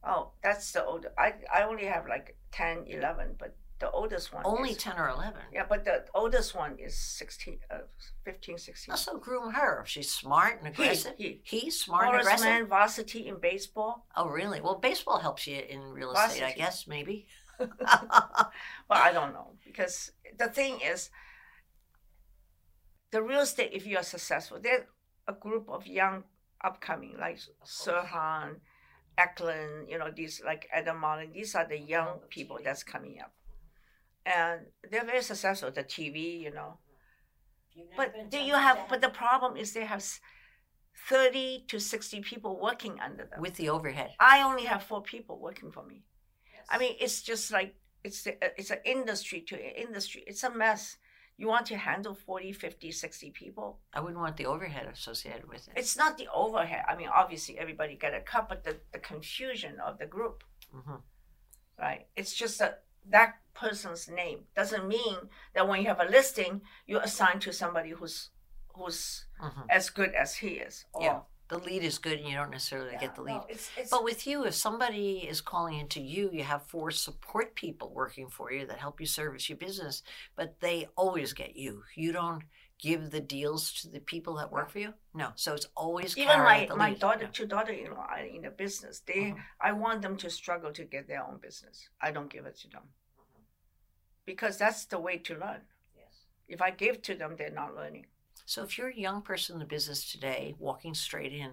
[0.04, 1.06] oh, that's the old.
[1.18, 5.08] I I only have like 10, 11, but the oldest one Only is, 10 or
[5.10, 5.34] 11.
[5.52, 7.78] Yeah, but the oldest one is 16, uh,
[8.24, 8.92] 15, 16.
[8.92, 9.82] Also, groom her.
[9.82, 11.12] If she's smart and aggressive.
[11.18, 11.40] he.
[11.44, 12.46] He's smart and aggressive.
[12.46, 14.06] Mann, varsity in baseball.
[14.16, 14.62] Oh, really?
[14.62, 17.26] Well, baseball helps you in real estate, I guess, maybe.
[17.58, 21.10] Well, I don't know because the thing is,
[23.12, 23.70] the real estate.
[23.72, 24.86] If you are successful, there's
[25.28, 26.24] a group of young
[26.64, 28.56] upcoming like Serhant,
[29.16, 29.88] Eklund.
[29.88, 31.30] You know these like Adam Marlin.
[31.32, 33.32] These are the young people that's coming up,
[34.26, 34.60] and
[34.90, 35.70] they're very successful.
[35.70, 36.78] The TV, you know.
[37.96, 38.78] But do you have?
[38.88, 40.04] But the problem is they have
[41.08, 43.40] thirty to sixty people working under them.
[43.40, 44.10] With the overhead.
[44.20, 46.04] I only have four people working for me.
[46.68, 50.24] I mean, it's just like it's the, it's an industry to industry.
[50.26, 50.96] It's a mess.
[51.37, 53.80] You want to handle 40, 50, 60 people.
[53.92, 55.74] I wouldn't want the overhead associated with it.
[55.76, 56.84] It's not the overhead.
[56.88, 60.94] I mean, obviously everybody get a cut, but the, the confusion of the group, hmm
[61.76, 62.06] right?
[62.14, 65.16] It's just that that person's name doesn't mean
[65.54, 68.30] that when you have a listing, you assign to somebody who's
[68.74, 70.84] who's hmm as good as he is.
[70.92, 71.20] Or, Yeah.
[71.48, 73.34] The lead is good and you don't necessarily Yeah, get the lead.
[73.34, 76.90] no, it's, it's, But with you, if somebody is calling into you, you have four
[76.90, 80.02] support people working for you that help you service your business,
[80.36, 81.82] but they always get you.
[81.94, 82.42] You don't
[82.80, 84.94] give the deals to the people that work for you?
[85.14, 85.28] No.
[85.37, 86.98] So it's always even my, my lead.
[87.00, 87.30] daughter Yeah.
[87.32, 89.38] two daughter-in-law in the business they Mhm.
[89.60, 92.68] i want them to struggle to get their own business i don't give it to
[92.68, 92.82] them
[94.24, 95.62] because that's the way to learn
[95.96, 96.26] Yes.
[96.48, 98.06] if i give to them they're not learning
[98.46, 101.50] So if you're a young person in the business today, walking straight in,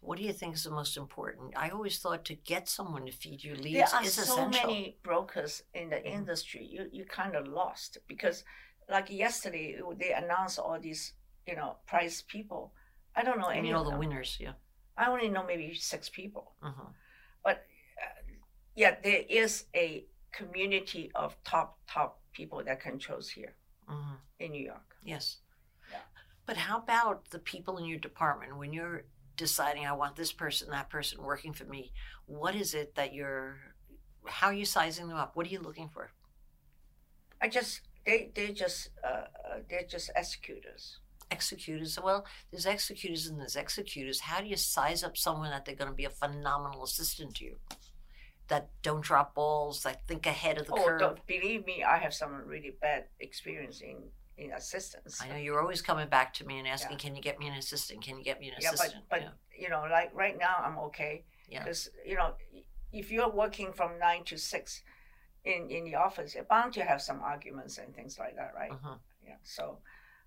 [0.00, 1.56] what do you think is the most important?
[1.56, 4.70] I always thought to get someone to feed you leads there are is so essential.
[4.70, 6.14] many brokers in the Mhm.
[6.18, 8.44] industry you, you kind of lost because
[8.90, 11.12] like yesterday, they announced all these,
[11.46, 12.72] you know, prize people.
[13.14, 14.00] I don't know any you know of the them.
[14.00, 14.52] winners, yeah.
[14.96, 16.52] I only know maybe six people.
[16.62, 16.88] hmm
[18.74, 23.54] Yeah, there is a community of top top people that can choose here
[23.88, 24.94] hmm in New York.
[25.02, 25.38] Yes.
[25.90, 25.98] Yeah.
[26.46, 29.04] But how about the people in your department when you're
[29.36, 31.92] deciding I want this person, that person working for me?
[32.26, 33.56] What is it that you're
[34.26, 35.34] how are you sizing them up?
[35.34, 36.10] What are you looking for?
[37.42, 40.98] I just they they just uh, uh, they're just executors.
[41.30, 41.98] Executors.
[42.02, 44.20] Well, there's executors and there's executors.
[44.20, 47.44] How do you size up someone that they're going to be a phenomenal assistant to
[47.44, 47.56] you?
[48.48, 51.00] That don't drop balls, that think ahead of the oh, curve.
[51.00, 53.96] don't believe me, I have some really bad experience in
[54.38, 55.20] in assistance.
[55.20, 56.98] I know you're always coming back to me and asking, Yeah.
[57.04, 58.02] "Can you get me an assistant?
[58.02, 59.30] Can you get me an Yeah, but assistant?" but Yeah.
[59.58, 61.64] you know, like right now, I'm okay Yeah.
[61.64, 62.36] because you know,
[62.92, 64.82] if you're working from nine to six
[65.44, 68.72] in in the office, you're bound to have some arguments and things like that, right?
[68.72, 68.98] Mhm.
[69.24, 69.36] Yeah.
[69.42, 69.78] So,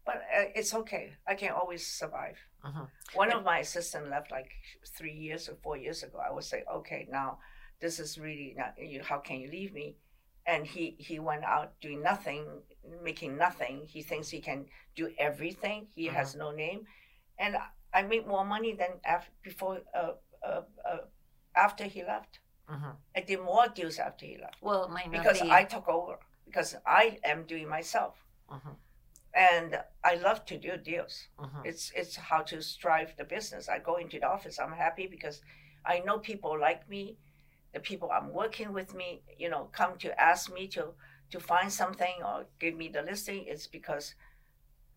[0.06, 1.14] but uh, it's okay.
[1.28, 2.38] I can always survive.
[2.64, 2.90] Mhm.
[3.14, 4.52] One of my assistants left like
[4.98, 6.20] three years or four years ago.
[6.20, 7.40] I would say, okay, now
[7.80, 8.78] this is really not.
[8.78, 9.98] You, how can you leave me?
[10.46, 12.64] And he he went out doing nothing,
[13.04, 13.86] making nothing.
[13.88, 15.88] He thinks he can do everything.
[15.94, 16.88] He has no name,
[17.38, 17.58] and
[17.94, 19.82] I made more money than after before.
[19.94, 20.98] Uh, uh, uh,
[21.56, 22.40] after he left,
[22.72, 22.96] Mhm.
[23.16, 25.52] I did more deals after he left Well, it might not because be.
[25.52, 28.78] I took over because I am doing myself, Mhm.
[29.34, 31.28] and I love to do deals.
[31.38, 31.66] Mhm.
[31.66, 33.68] It's it's how to strive the business.
[33.68, 34.58] I go into the office.
[34.60, 35.42] I'm happy because
[35.86, 37.18] I know people like me.
[37.74, 40.96] The people I'm working with me, you know, come to ask me to
[41.32, 43.46] to find something or give me the listing.
[43.48, 44.16] It's because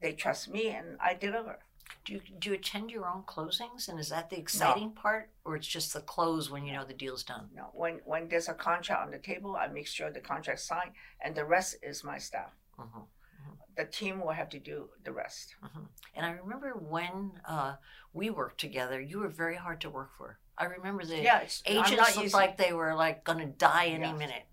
[0.01, 1.59] they trust me and I deliver.
[2.05, 5.57] Do you, do you attend your own closings, and is that the exciting part, or
[5.57, 7.49] it's just the close when you know the deal's done?
[7.55, 10.93] no when when there's a contract on the table, I make sure the contract's signed,
[11.21, 12.53] and the rest is my staff.
[12.79, 13.07] Mhm.
[13.77, 15.57] The team will have to do the rest.
[16.15, 17.77] And I remember when uh,
[18.13, 20.39] we worked together, you were very hard to work for.
[20.57, 22.37] I remember the Yeah, agents looked easy.
[22.37, 24.19] like they were like going to die any Yes.
[24.19, 24.45] minute.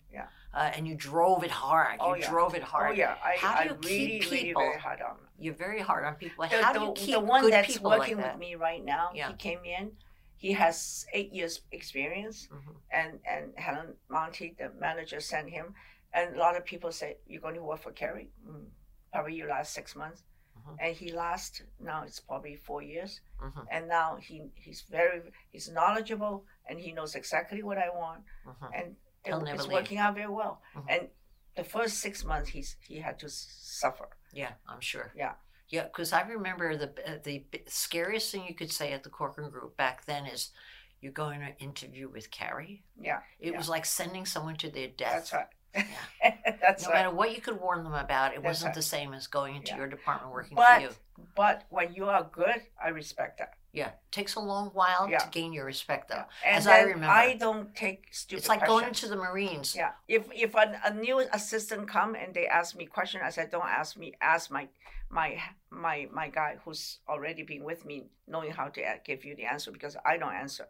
[0.53, 1.93] Uh, and you drove it hard.
[1.93, 2.29] You Oh, yeah.
[2.29, 2.83] drove it hard.
[2.83, 2.97] Oh hard.
[2.97, 4.61] yeah, I, How do I you really, keep really people?
[4.63, 5.15] very hard on.
[5.39, 6.45] You're very hard on people.
[6.45, 8.55] the, How the, do you keep the one good that's people working like with me
[8.55, 9.29] right now, Yeah.
[9.29, 9.91] he came in.
[10.35, 12.75] He has eight years experience, Mhm.
[12.91, 15.73] and and Helen Monty, the manager, sent him.
[16.13, 18.31] And a lot of people say, "You're going to work for Carrie?
[18.45, 18.65] Mm,
[19.13, 20.23] probably you last six months."
[20.59, 20.75] Mhm.
[20.81, 23.67] And he last now it's probably four years, Mhm.
[23.71, 28.69] and now he he's very he's knowledgeable and he knows exactly what I want, Mhm.
[28.77, 29.73] and He'll it- never it's leave.
[29.73, 30.61] working out very well.
[30.75, 30.85] Mhm.
[30.89, 31.09] And
[31.55, 34.09] the first six months, he's he had to suffer.
[34.33, 35.11] Yeah, I'm sure.
[35.15, 35.33] Yeah.
[35.67, 39.49] Yeah, because I remember the uh, the scariest thing you could say at the Corcoran
[39.49, 40.51] Group back then is,
[40.99, 43.57] "You're going to interview with Carrie." Yeah, It Yeah.
[43.57, 45.13] was like sending someone to their death.
[45.13, 45.47] that's right.
[46.61, 46.95] That's No right.
[47.03, 48.75] matter what you could warn them about, it That's wasn't right.
[48.75, 49.77] the same as going into Yeah.
[49.77, 50.89] your department working But for you.
[51.35, 53.53] but when you are good, I respect that.
[53.73, 55.19] Yeah, it takes a long while Yeah.
[55.19, 56.25] to gain your respect, though.
[56.45, 57.05] And As I remember.
[57.07, 58.39] I don't take stupid.
[58.39, 59.11] It's like going questions.
[59.11, 59.73] into the Marines.
[59.75, 63.49] Yeah, if if an, a new assistant come and they ask me question, I said,
[63.49, 64.13] don't ask me.
[64.19, 64.67] Ask my
[65.09, 69.35] my my my guy who's already been with me, knowing how to uh, give you
[69.37, 70.67] the answer because I don't answer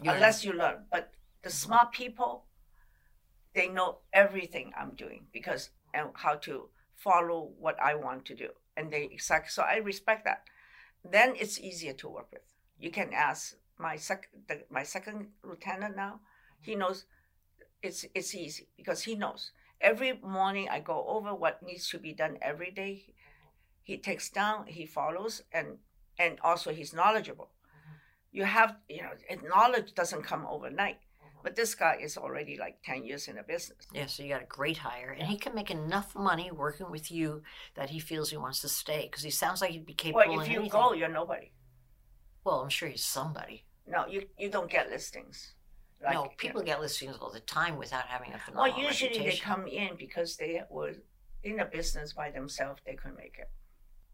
[0.00, 0.84] You know, unless you learn.
[0.90, 1.12] But
[1.42, 2.44] the smart people,
[3.56, 8.50] they know everything I'm doing because and how to follow what I want to do,
[8.76, 9.50] and they exact.
[9.50, 10.44] So I respect that.
[11.04, 12.42] Then it's easier to work with.
[12.78, 16.20] You can ask my sec the, my second lieutenant now.
[16.60, 17.06] He knows
[17.82, 19.52] it's it's easy because he knows.
[19.80, 23.14] Every morning I go over what needs to be done every day.
[23.82, 25.78] He takes down, he follows, and
[26.18, 27.50] and also he's knowledgeable.
[28.32, 29.12] You have you know,
[29.48, 30.98] knowledge doesn't come overnight.
[31.46, 33.86] But this guy is already like ten years in the business.
[33.94, 37.08] yeah, so you got a great hire, and he can make enough money working with
[37.12, 37.42] you
[37.76, 40.40] that he feels he wants to stay because he sounds like he'd be capable Well,
[40.40, 40.70] if you anything.
[40.72, 41.52] go, you're nobody.
[42.42, 43.64] Well, I'm sure he's somebody.
[43.86, 45.54] No, you you don't get listings.
[46.02, 46.66] no, you people know.
[46.66, 50.36] get listings all the time without having a phenomenal Well, usually they come in because
[50.36, 50.94] they were
[51.44, 52.82] in a business by themselves.
[52.84, 53.50] They couldn't make it.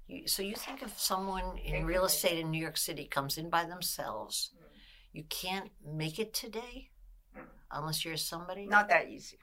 [0.06, 3.48] You, so you think if someone in real estate in New York City comes in
[3.48, 4.78] by themselves, Mm.
[5.14, 6.90] you can't make it today.
[7.72, 8.66] Unless you're somebody.
[8.66, 9.38] Not that easy.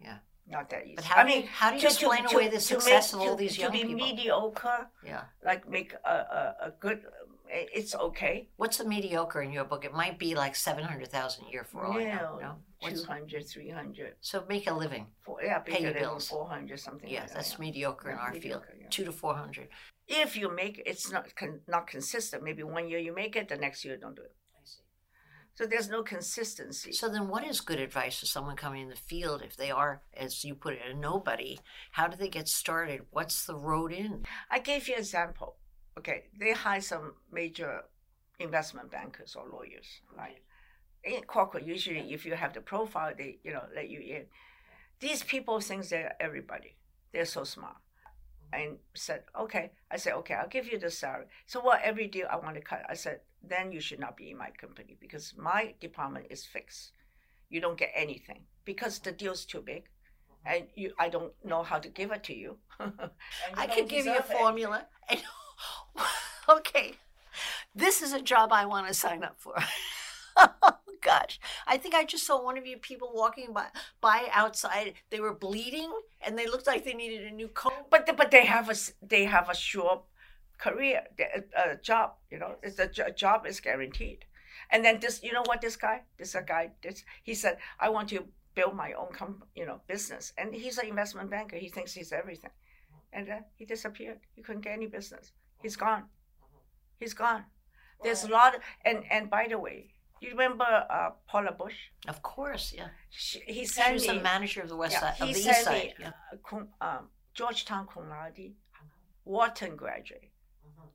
[0.00, 0.18] Yeah.
[0.46, 0.96] Not that easy.
[0.96, 3.12] But how I do you- mean, how do you to- explain to- away the success
[3.12, 3.90] make- of all these young people?
[3.90, 4.16] to be people?
[4.16, 5.24] mediocre, Yeah.
[5.44, 7.04] like make a, a, a good.
[7.52, 8.48] It's okay.
[8.56, 9.84] What's a mediocre in your book?
[9.84, 12.36] It might be like seven hundred thousand a year for all I know.
[12.36, 12.56] No, No.
[12.78, 15.06] What's, 200, 300, so make a living.
[15.20, 16.28] four, yeah, Pay your bills.
[16.28, 17.34] 400, something Yeah, like that.
[17.34, 17.58] that's yeah.
[17.58, 18.80] mediocre in our mediocre, field.
[18.82, 18.86] yeah.
[18.88, 19.68] Two to four hundred.
[20.08, 22.42] If you make it's not con, not consistent.
[22.42, 24.34] Maybe one year you make it, the next year you don't do it.
[25.60, 26.90] So there's no consistency.
[26.90, 30.00] So then, what is good advice to someone coming in the field if they are,
[30.16, 31.58] as you put it, a nobody?
[31.90, 33.02] How do they get started?
[33.10, 34.24] What's the road in?
[34.50, 35.56] I gave you an example.
[35.98, 37.82] Okay, they hire some major
[38.38, 40.38] investment bankers or lawyers, right?
[41.04, 44.24] In corporate, usually if you have the profile, they you know let you in.
[44.98, 46.78] These people think they're everybody.
[47.12, 47.76] They're so smart.
[48.50, 49.72] And said, okay.
[49.90, 51.26] I said, okay, I'll give you the salary.
[51.46, 52.82] So what every deal I want to cut.
[52.88, 56.92] I said, then you should not be in my company because my department is fixed.
[57.48, 60.54] You don't get anything because the deal's too big, mm-hmm.
[60.54, 62.58] and you I don't know how to give it to you.
[63.54, 64.86] I could give you a formula.
[65.08, 65.20] And,
[66.48, 66.94] okay,
[67.74, 69.54] this is a job I want to sign up for.
[70.36, 73.66] oh gosh, I think I just saw one of you people walking by
[74.00, 74.94] by outside.
[75.10, 75.90] They were bleeding
[76.24, 77.90] and they looked like they needed a new coat.
[77.90, 80.02] But the- but they have a they have a sure
[80.60, 82.08] career, a, a job.
[82.30, 84.20] You know, it's a, jo- job is guaranteed.
[84.72, 85.60] And then this, you know what?
[85.60, 86.70] This guy, this guy.
[86.82, 88.18] This he said, I want to
[88.54, 90.32] build my own com- you know business.
[90.38, 91.56] And he's an investment banker.
[91.56, 92.50] He thinks he's everything.
[93.12, 94.18] And then he disappeared.
[94.36, 95.32] He couldn't get any business.
[95.62, 96.04] He's gone.
[97.00, 97.44] He's gone.
[98.04, 98.54] There's a lot.
[98.54, 99.78] Of, and and by the way,
[100.20, 100.64] you remember
[100.98, 101.78] uh, Paula Bush?
[102.06, 102.88] Of course, yeah.
[103.10, 105.32] She, he She sent was the me manager of the west Yeah, side of he
[105.34, 105.82] the east side.
[105.82, 106.12] me, Yeah.
[106.52, 108.52] uh, um, Georgetown cum laude,
[109.24, 110.29] Wharton graduate.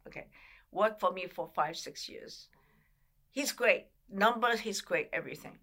[0.08, 0.28] Okay,
[0.72, 2.48] worked for me for five six years.
[3.32, 3.88] He's great.
[4.10, 5.10] Numbers, he's great.
[5.12, 5.58] Everything.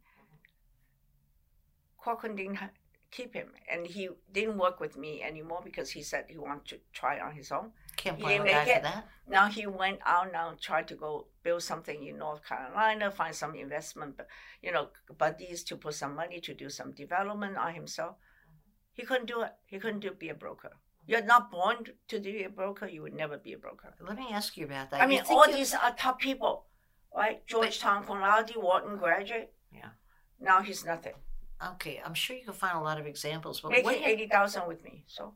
[1.96, 2.70] Corcoran didn't ha-
[3.10, 6.78] keep him, and he didn't work with me anymore because he said he wanted to
[6.92, 7.72] try on his own.
[7.96, 8.82] Can't He blame didn't make for it.
[8.82, 9.08] that.
[9.28, 13.54] Now he went out now try to go build something in North Carolina, find some
[13.54, 14.20] investment,
[14.62, 18.16] you know, buddies to put some money to do some development on himself.
[18.94, 19.52] He couldn't do it.
[19.66, 20.72] He couldn't do be a broker.
[21.06, 22.86] You're not born to be a broker.
[22.86, 23.94] You would never be a broker.
[24.00, 25.00] Let me ask you about that.
[25.02, 26.66] I mean, all these are top people,
[27.14, 27.44] right?
[27.46, 29.52] Georgetown cum laude, Wharton graduate.
[29.72, 29.90] Yeah.
[30.40, 31.14] Now he's nothing.
[31.74, 33.60] Okay, I'm sure you can find a lot of examples.
[33.60, 35.04] But what Making you- eighty thousand with me.
[35.06, 35.34] So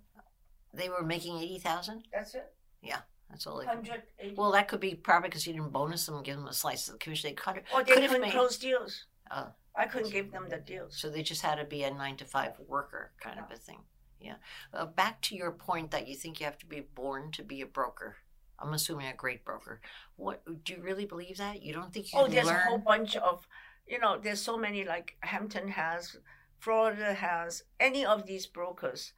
[0.72, 2.04] they were making eighty thousand.
[2.12, 2.52] that's it.
[2.82, 3.00] Yeah.
[3.30, 3.66] That's all they.
[3.66, 4.36] Could.
[4.36, 6.86] Well, that could be probably because you didn't bonus them and give them a slice
[6.86, 7.30] of the commission.
[7.30, 7.64] They cut it.
[7.74, 9.06] or they could have couldn't made- close deals.
[9.32, 9.48] Oh.
[9.74, 10.96] I couldn't give them the deals.
[10.98, 13.80] So they just had to be a nine to five worker kind of a thing.
[14.20, 14.36] Yeah.
[14.72, 17.60] Uh, back to your point that you think you have to be born to be
[17.60, 18.16] a broker.
[18.58, 19.80] I'm assuming a great broker.
[20.16, 21.62] What do you really believe that?
[21.62, 22.56] You don't think you Oh, there's learn?
[22.56, 23.46] a whole bunch of,
[23.86, 26.16] you know, there's so many like Hampton has,
[26.58, 29.12] Florida has, any of these brokers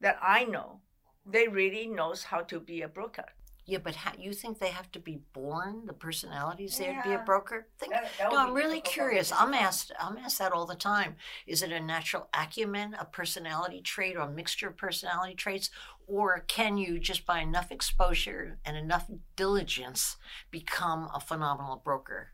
[0.00, 0.80] that I know,
[1.26, 3.26] they really knows how to be a broker.
[3.70, 5.86] Yeah, but how, you think they have to be born?
[5.86, 7.68] The personalities there to be a broker?
[7.78, 9.30] Think, That- that no, I'm really curious.
[9.30, 9.92] I'm asked.
[10.00, 11.14] I'm asked that all the time.
[11.46, 15.70] Is it a natural acumen, a personality trait, or a mixture of personality traits,
[16.08, 20.16] or can you just by enough exposure and enough diligence
[20.50, 22.32] become a phenomenal broker?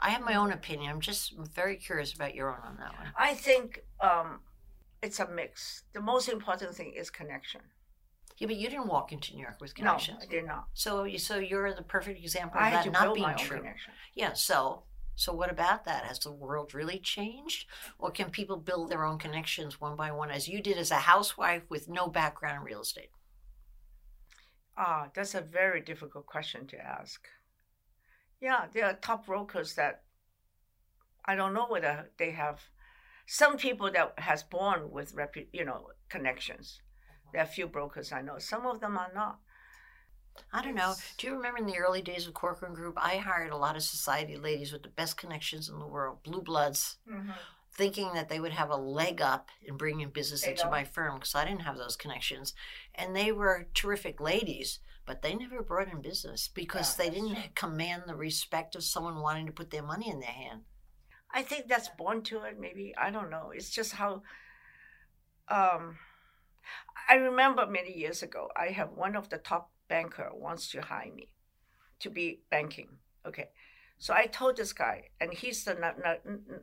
[0.00, 0.90] I have my own opinion.
[0.90, 3.12] I'm just very curious about your own on that one.
[3.16, 4.40] I think um,
[5.00, 5.84] it's a mix.
[5.92, 7.60] The most important thing is connection.
[8.40, 10.18] Yeah, but you didn't walk into New York with connections.
[10.20, 10.24] No.
[10.26, 10.68] I did not.
[10.72, 13.58] So, you- so you're the perfect example of I that not being true.
[13.58, 13.92] connection.
[14.14, 16.04] Yeah, so so what about that?
[16.04, 17.68] Has the world really changed?
[17.98, 20.94] Or can people build their own connections one by one as you did as a
[20.96, 23.10] housewife with no background in real estate?
[24.78, 27.28] Ah, that's a very difficult question to ask.
[28.40, 30.04] Yeah, there are top brokers that
[31.26, 32.62] I don't know whether they have
[33.26, 36.80] some people that has born with repu- you know connections.
[37.32, 38.38] There are few brokers I know.
[38.38, 39.38] Some of them are not.
[40.52, 40.94] I don't know.
[41.18, 43.82] Do you remember in the early days of Corcoran Group, I hired a lot of
[43.82, 46.96] society ladies with the best connections in the world, blue bloods,
[47.72, 50.70] thinking that they would have a leg up in bringing business They into don't.
[50.70, 52.54] my firm because I didn't have those connections.
[52.94, 57.34] And they were terrific ladies, but they never brought in business because Yeah, they didn't
[57.34, 57.42] true.
[57.54, 60.62] command the respect of someone wanting to put their money in their hand.
[61.32, 62.58] I think that's born to it.
[62.58, 63.50] Maybe I don't know.
[63.54, 64.22] It's just how.
[65.48, 65.98] Um,
[67.08, 68.48] I remember many years ago.
[68.56, 71.28] I have one of the top banker wants to hire me
[72.00, 72.88] to be banking.
[73.26, 73.50] Okay,
[73.98, 75.76] so I told this guy, and he's the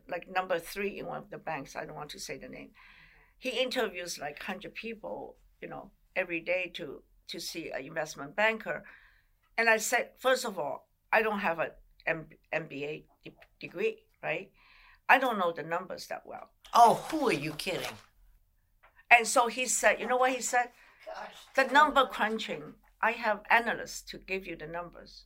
[0.09, 1.75] like number three in one of the banks.
[1.75, 2.71] I don't want to say the name.
[3.37, 8.83] He interviews like hundred people, you know, every day to to see an investment banker.
[9.57, 11.71] And I said, first of all, I don't have an
[12.05, 14.51] M- MBA de- degree, right?
[15.09, 16.49] I don't know the numbers that well.
[16.73, 17.95] Oh, who are you kidding?
[19.09, 20.69] And so he said, you know what he said?
[21.55, 25.25] The number crunching, I have analysts to give you the numbers.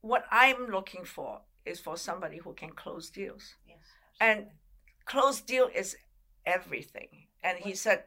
[0.00, 3.54] What I'm looking for is for somebody who can close deals.
[4.20, 4.46] And
[5.04, 5.96] close deal is
[6.44, 7.08] everything.
[7.42, 8.04] And he said,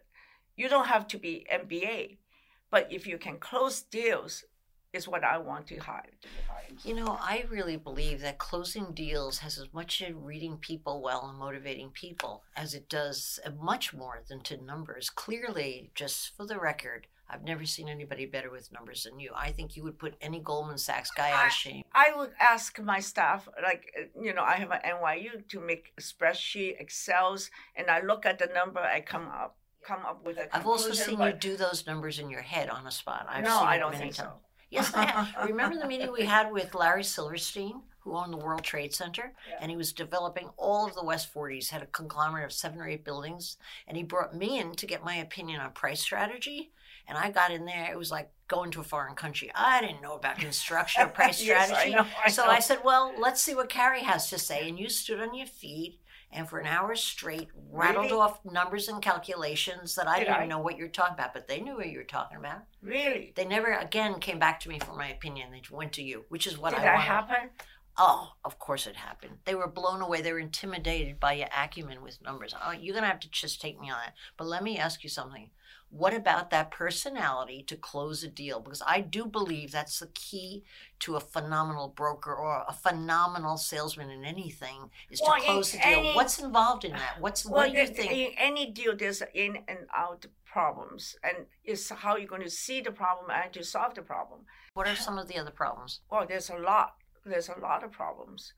[0.56, 2.18] you don't have to be MBA,
[2.70, 4.44] but if you can close deals,
[4.98, 6.04] is what I want to hire.
[6.22, 6.86] To be hired.
[6.86, 11.28] You know, I really believe that closing deals has as much to reading people well
[11.30, 15.10] and motivating people as it does uh, much more than to numbers.
[15.10, 19.32] Clearly, just for the record, I've never seen anybody better with numbers than you.
[19.36, 21.84] I think you would put any Goldman Sachs guy out of shame.
[21.94, 25.94] I would ask my staff, like, uh, you know, I have an NYU to make
[25.98, 30.38] a spreadsheet, Excels, and I look at the number, I come up, come up with
[30.38, 30.56] a.
[30.56, 33.26] I've also seen you do those numbers in your head on a spot.
[33.30, 34.34] I've No, I don't think so.
[34.70, 35.36] Yes, I have.
[35.50, 39.34] Remember the meeting we had with Larry Silverstein, who owned the World Trade Center?
[39.50, 39.58] Yeah.
[39.62, 42.88] And he was developing all of the West 40s, had a conglomerate of seven or
[42.88, 43.58] eight buildings.
[43.88, 46.72] And he brought me in to get my opinion on price strategy.
[47.08, 49.50] And I got in there, it was like going to a foreign country.
[49.56, 51.96] I didn't know about construction or price Yes, I strategy.
[51.96, 52.52] know, I so know.
[52.52, 54.68] I said, Well, let's see what Carrie has to say.
[54.68, 56.00] And you stood on your feet
[56.32, 58.18] and for an hour straight rattled Really?
[58.20, 60.46] off numbers and calculations that I Did didn't I?
[60.48, 62.62] know what you were talking about, but they knew what you were talking about.
[62.82, 63.34] Really?
[63.36, 65.52] They never again came back to me for my opinion.
[65.52, 67.06] They went to you, which is what Did I that wanted.
[67.08, 67.50] happen?
[68.00, 69.38] Oh, of course it happened.
[69.46, 70.22] They were blown away.
[70.22, 72.54] They were intimidated by your acumen with numbers.
[72.64, 74.14] Oh, you're gonna have to just take me on that.
[74.38, 75.50] But let me ask you something.
[75.90, 78.60] What about that personality to close a deal?
[78.60, 80.64] Because I do believe that's the key
[81.00, 85.72] to a phenomenal broker or a phenomenal salesman in anything is to Well, in close
[85.72, 85.88] the deal.
[86.00, 87.22] any- What's involved in that?
[87.22, 88.12] What's Well, what do you in- think?
[88.12, 92.82] in any deal, there's in and out problems, and it's how you're going to see
[92.82, 94.46] the problem and to solve the problem.
[94.74, 96.02] What are some of the other problems?
[96.10, 96.96] Well, there's a lot.
[97.26, 98.54] There's a lot of problems.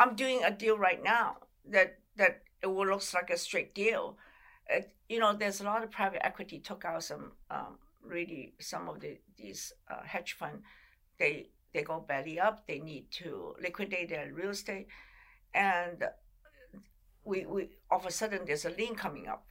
[0.00, 4.16] I'm doing a deal right now that that it will looks like a straight deal.
[4.68, 8.88] It, you know, there's a lot of private equity took out some um, really some
[8.88, 10.62] of the these uh, hedge fund.
[11.18, 12.66] They they go belly up.
[12.66, 14.88] They need to liquidate their real estate,
[15.54, 16.04] and
[17.24, 19.44] we we all of a sudden there's a lien coming up.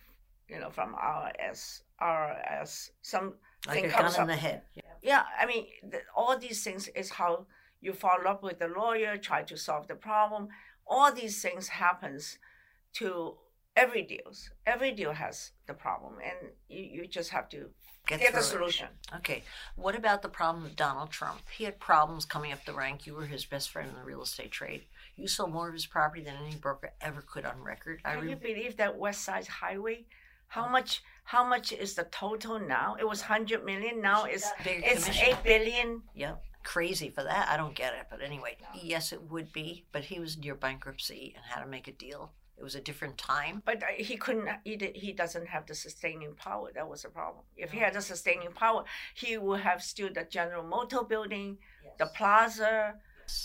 [0.48, 3.34] You know, from RS RS some
[3.68, 4.62] Like a gun in up the head.
[5.02, 7.48] yeah i mean the, all these things is how
[7.82, 10.50] you follow up with the lawyer try to solve the problem
[10.88, 12.38] all these things happens
[12.94, 13.36] to
[13.76, 17.70] every deals every deal has the problem and you, you just have to
[18.08, 18.44] Get get the it.
[18.44, 19.44] solution Okay.
[19.76, 21.42] What about the problem of Donald Trump?
[21.50, 23.08] He had problems coming up the rank.
[23.08, 24.84] You were his best friend in the real estate trade.
[25.16, 28.02] You sold more of his property than any broker ever could on record.
[28.06, 30.06] I can you believe that west side highway
[30.48, 30.70] how oh.
[30.70, 35.26] much how much is the total now it was 100 million now it's it's commission.
[35.30, 36.44] 8 billion Yep.
[36.64, 37.48] Crazy for that.
[37.48, 38.08] I don't get it.
[38.10, 39.86] But anyway, yes, it would be.
[39.92, 42.32] But he was near bankruptcy and had to make a deal.
[42.58, 43.62] It was a different time.
[43.66, 44.50] But he couldn't.
[44.64, 46.72] He did, he doesn't have the sustaining power.
[46.74, 47.44] That was a problem.
[47.58, 51.58] If he had the sustaining power, he would have still the General Motor building,
[51.98, 52.96] the plaza,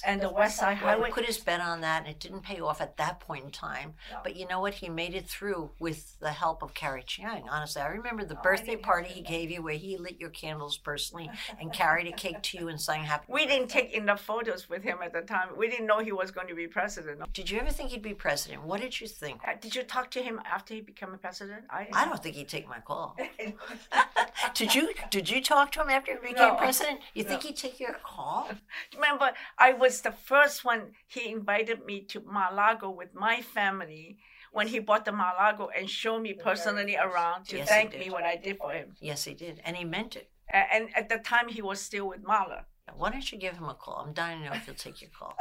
[0.04, 1.08] and the West Side Well, Highway.
[1.08, 3.50] he put his bet on that, and it didn't pay off at that point in
[3.50, 3.94] time.
[4.10, 4.18] No.
[4.22, 4.74] But you know what?
[4.74, 7.44] He made it through with the help of Carrie Chiang.
[7.50, 10.30] Honestly, I remember the Oh, I birthday party he gave you, where he lit your
[10.30, 13.26] candles personally and carried a cake to you and sang happy.
[13.28, 15.48] We didn't take enough photos with him at the time.
[15.56, 17.20] We didn't know he was going to be president.
[17.32, 18.64] Did you ever think he'd be president?
[18.64, 19.40] What did you think?
[19.46, 21.64] Uh, Did you talk to him after he became a president?
[21.70, 23.16] I, I don't think he'd take my call.
[24.54, 24.90] Did you?
[25.10, 26.54] Did you talk to him after he became No.
[26.54, 27.00] president?
[27.14, 28.48] You think he'd take your call?
[28.94, 30.92] Remember, I was the first one.
[31.06, 34.18] He invited me to Mar-Lago with my family
[34.52, 38.24] when he bought the Mar-Lago and showed me personally around to Yes, thank me what
[38.24, 38.94] I did for him.
[39.00, 40.30] Yes, he did, and he meant it.
[40.52, 42.64] And at the time, he was still with Marla.
[42.96, 44.04] Why don't you give him a call?
[44.06, 45.36] I'm dying to know if he'll take your call.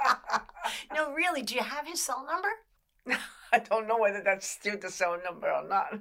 [0.94, 1.42] no, really.
[1.42, 3.20] Do you have his cell number?
[3.52, 5.92] I don't know whether that's still the cell number or not.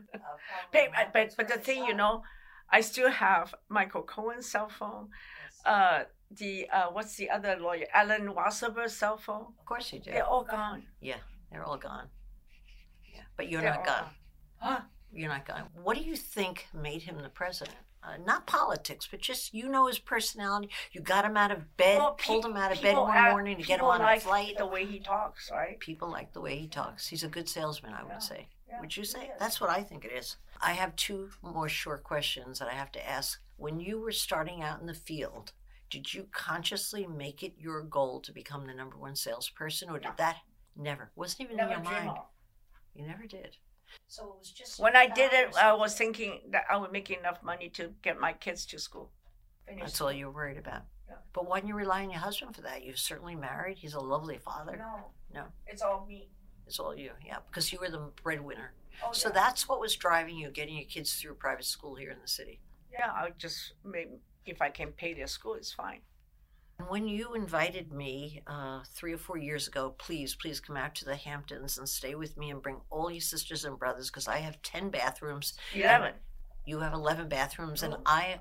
[0.71, 2.23] But, but, but the thing, you know,
[2.69, 5.09] I still have Michael Cohen's cell phone.
[5.65, 6.03] Uh,
[6.37, 7.85] the uh, what's the other lawyer?
[7.93, 9.47] Alan Wasserberg's cell phone.
[9.59, 10.11] Of course you do.
[10.11, 10.83] They're all gone.
[11.01, 11.17] Yeah,
[11.51, 12.07] they're all gone.
[13.13, 14.05] Yeah, but you're They're not all gone.
[14.57, 14.79] Huh?
[15.13, 15.63] You're not gone.
[15.73, 17.75] What do you think made him the president?
[18.03, 20.69] Uh, not politics, but just you know his personality.
[20.91, 23.57] You got him out of bed, Well, pulled him out of bed one act- morning
[23.57, 24.57] to get him on a flight.
[24.57, 25.79] The way he talks, right?
[25.79, 27.07] People like the way he talks.
[27.07, 28.47] He's a good salesman, I would say.
[28.67, 29.31] yeah, would you say?
[29.37, 30.37] That's what I think it is.
[30.59, 33.39] I have two more short questions that I have to ask.
[33.57, 35.51] When you were starting out in the field,
[35.91, 40.07] did you consciously make it your goal to become the number one salesperson, or did
[40.09, 40.13] No.
[40.17, 40.37] that
[40.75, 42.17] never wasn't even Never in your dream mind?
[42.17, 42.25] of.
[42.95, 43.57] You never did.
[44.07, 47.09] So it was just When I did it, I was thinking that I would make
[47.11, 49.11] enough money to get my kids to school.
[49.67, 50.83] Finish That's all you're worried about.
[51.09, 51.15] Yeah.
[51.33, 52.83] But why didn't you rely on your husband for that?
[52.85, 53.77] You're certainly married.
[53.77, 54.77] He's a lovely father.
[54.77, 55.47] No, No.
[55.67, 56.29] it's all me.
[56.65, 57.11] It's all you.
[57.25, 58.73] Yeah, because you were the breadwinner.
[59.05, 59.33] Oh, So yeah.
[59.33, 62.61] that's what was driving you, getting your kids through private school here in the city.
[62.93, 65.99] yeah, I just maybe if I can pay their school, it's fine.
[66.79, 70.95] And when you invited me uh, three or four years ago, please, please come out
[70.95, 74.27] to the Hamptons and stay with me and bring all your sisters and brothers because
[74.27, 75.53] I have 10 bathrooms.
[75.75, 76.13] Eleven.
[76.65, 78.01] You have 11 bathrooms, and Oh.
[78.05, 78.39] I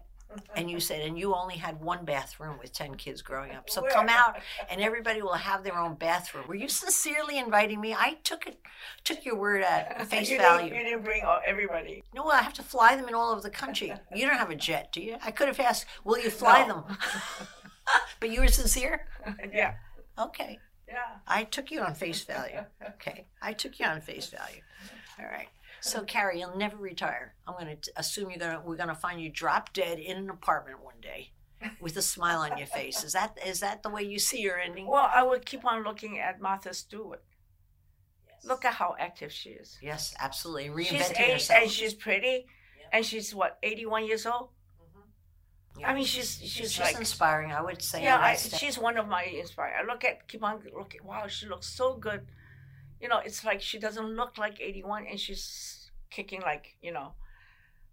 [0.55, 3.69] And you said, and you only had one bathroom with 10 kids growing up.
[3.69, 4.39] So come out
[4.71, 6.45] and everybody will have their own bathroom.
[6.47, 7.95] Were you sincerely inviting me?
[7.95, 8.59] I took it,
[9.05, 10.71] took your word at face you value.
[10.71, 12.05] Didn't, you didn't bring all, everybody.
[12.15, 13.93] No, I have to fly them in all over the country.
[14.15, 15.17] You don't have a jet, do you?
[15.25, 16.85] I could have asked, will you fly No.
[16.87, 16.97] them?
[18.21, 19.07] but you were sincere?
[19.53, 19.75] yeah,
[20.19, 20.59] Okay.
[20.89, 21.19] yeah.
[21.27, 22.61] I took you on face value.
[22.95, 23.27] Okay.
[23.43, 24.63] I took you on face value.
[25.19, 25.49] All right.
[25.81, 27.35] So Carrie, you'll never retire.
[27.47, 30.17] I'm going to assume you're going to we're going to find you drop dead in
[30.17, 31.33] an apartment one day
[31.81, 33.03] with a smile on your face.
[33.03, 34.87] Is that is that the way you see your ending?
[34.87, 37.23] Well, I would keep on looking at Martha Stewart.
[38.45, 39.79] Look at how active she is.
[39.83, 40.85] Yes, absolutely.
[40.85, 41.63] She's Reinventing eight, herself.
[41.63, 42.47] and she's pretty,
[42.91, 44.49] and she's what, 81 years old?
[44.81, 45.81] Mm-hmm.
[45.81, 45.91] Yeah.
[45.91, 47.53] I mean, she's she's, she's like inspiring.
[47.53, 48.03] I would say.
[48.03, 49.75] yeah, I, she's one of my inspire.
[49.79, 51.05] I look at keep on looking.
[51.05, 52.27] Wow, she looks so good.
[53.01, 57.13] You know, it's like she doesn't look like 81, and she's kicking like you know,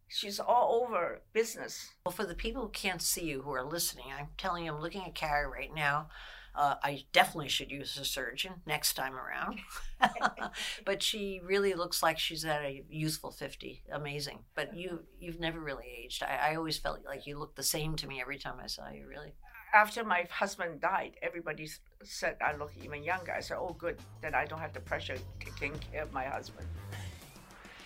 [0.08, 1.89] she's all over business.
[2.05, 4.82] Well, for the people who can't see you who are listening, I'm telling you, I'm
[4.82, 6.10] looking at Carrie right now.
[6.55, 9.60] Uh, I definitely should use a surgeon next time around.
[10.86, 13.84] but she really looks like she's at a youthful 50.
[13.91, 14.39] Amazing.
[14.55, 16.24] But you, you've never really aged.
[16.24, 18.89] I, I always felt like you looked the same to me every time I saw
[18.89, 19.36] you, really.
[19.78, 21.69] After my husband died, everybody
[22.03, 23.32] said I look even younger.
[23.32, 26.65] I said, "Oh, good, that I don't have the pressure taking care of my husband."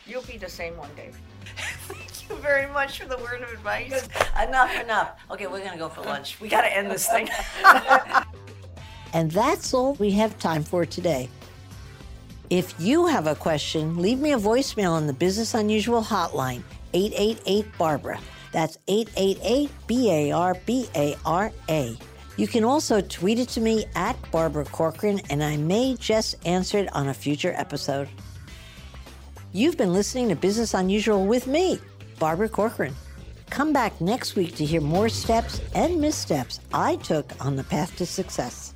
[0.07, 1.11] You'll be the same one day.
[1.91, 4.07] Thank you very much for the word of advice.
[4.41, 5.09] enough, enough.
[5.31, 6.39] Okay, we're going to go for lunch.
[6.39, 7.27] We got to end this thing.
[9.13, 11.27] and that's all we have time for today.
[12.49, 16.63] If you have a question, leave me a voicemail on the Business Unusual hotline,
[16.93, 18.19] 888 Barbara.
[18.51, 21.97] That's 888 B A R B A R A.
[22.37, 26.77] You can also tweet it to me at Barbara Corcoran, and I may just answer
[26.77, 28.09] it on a future episode.
[29.51, 31.79] You've been listening to Business Unusual with me,
[32.19, 32.95] Barbara Corcoran.
[33.49, 37.95] Come back next week to hear more steps and missteps I took on the path
[37.97, 38.73] to success.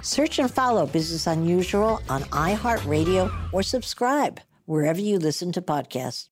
[0.00, 6.29] Search and follow Business Unusual on iHeartRadio or subscribe wherever you listen to podcasts.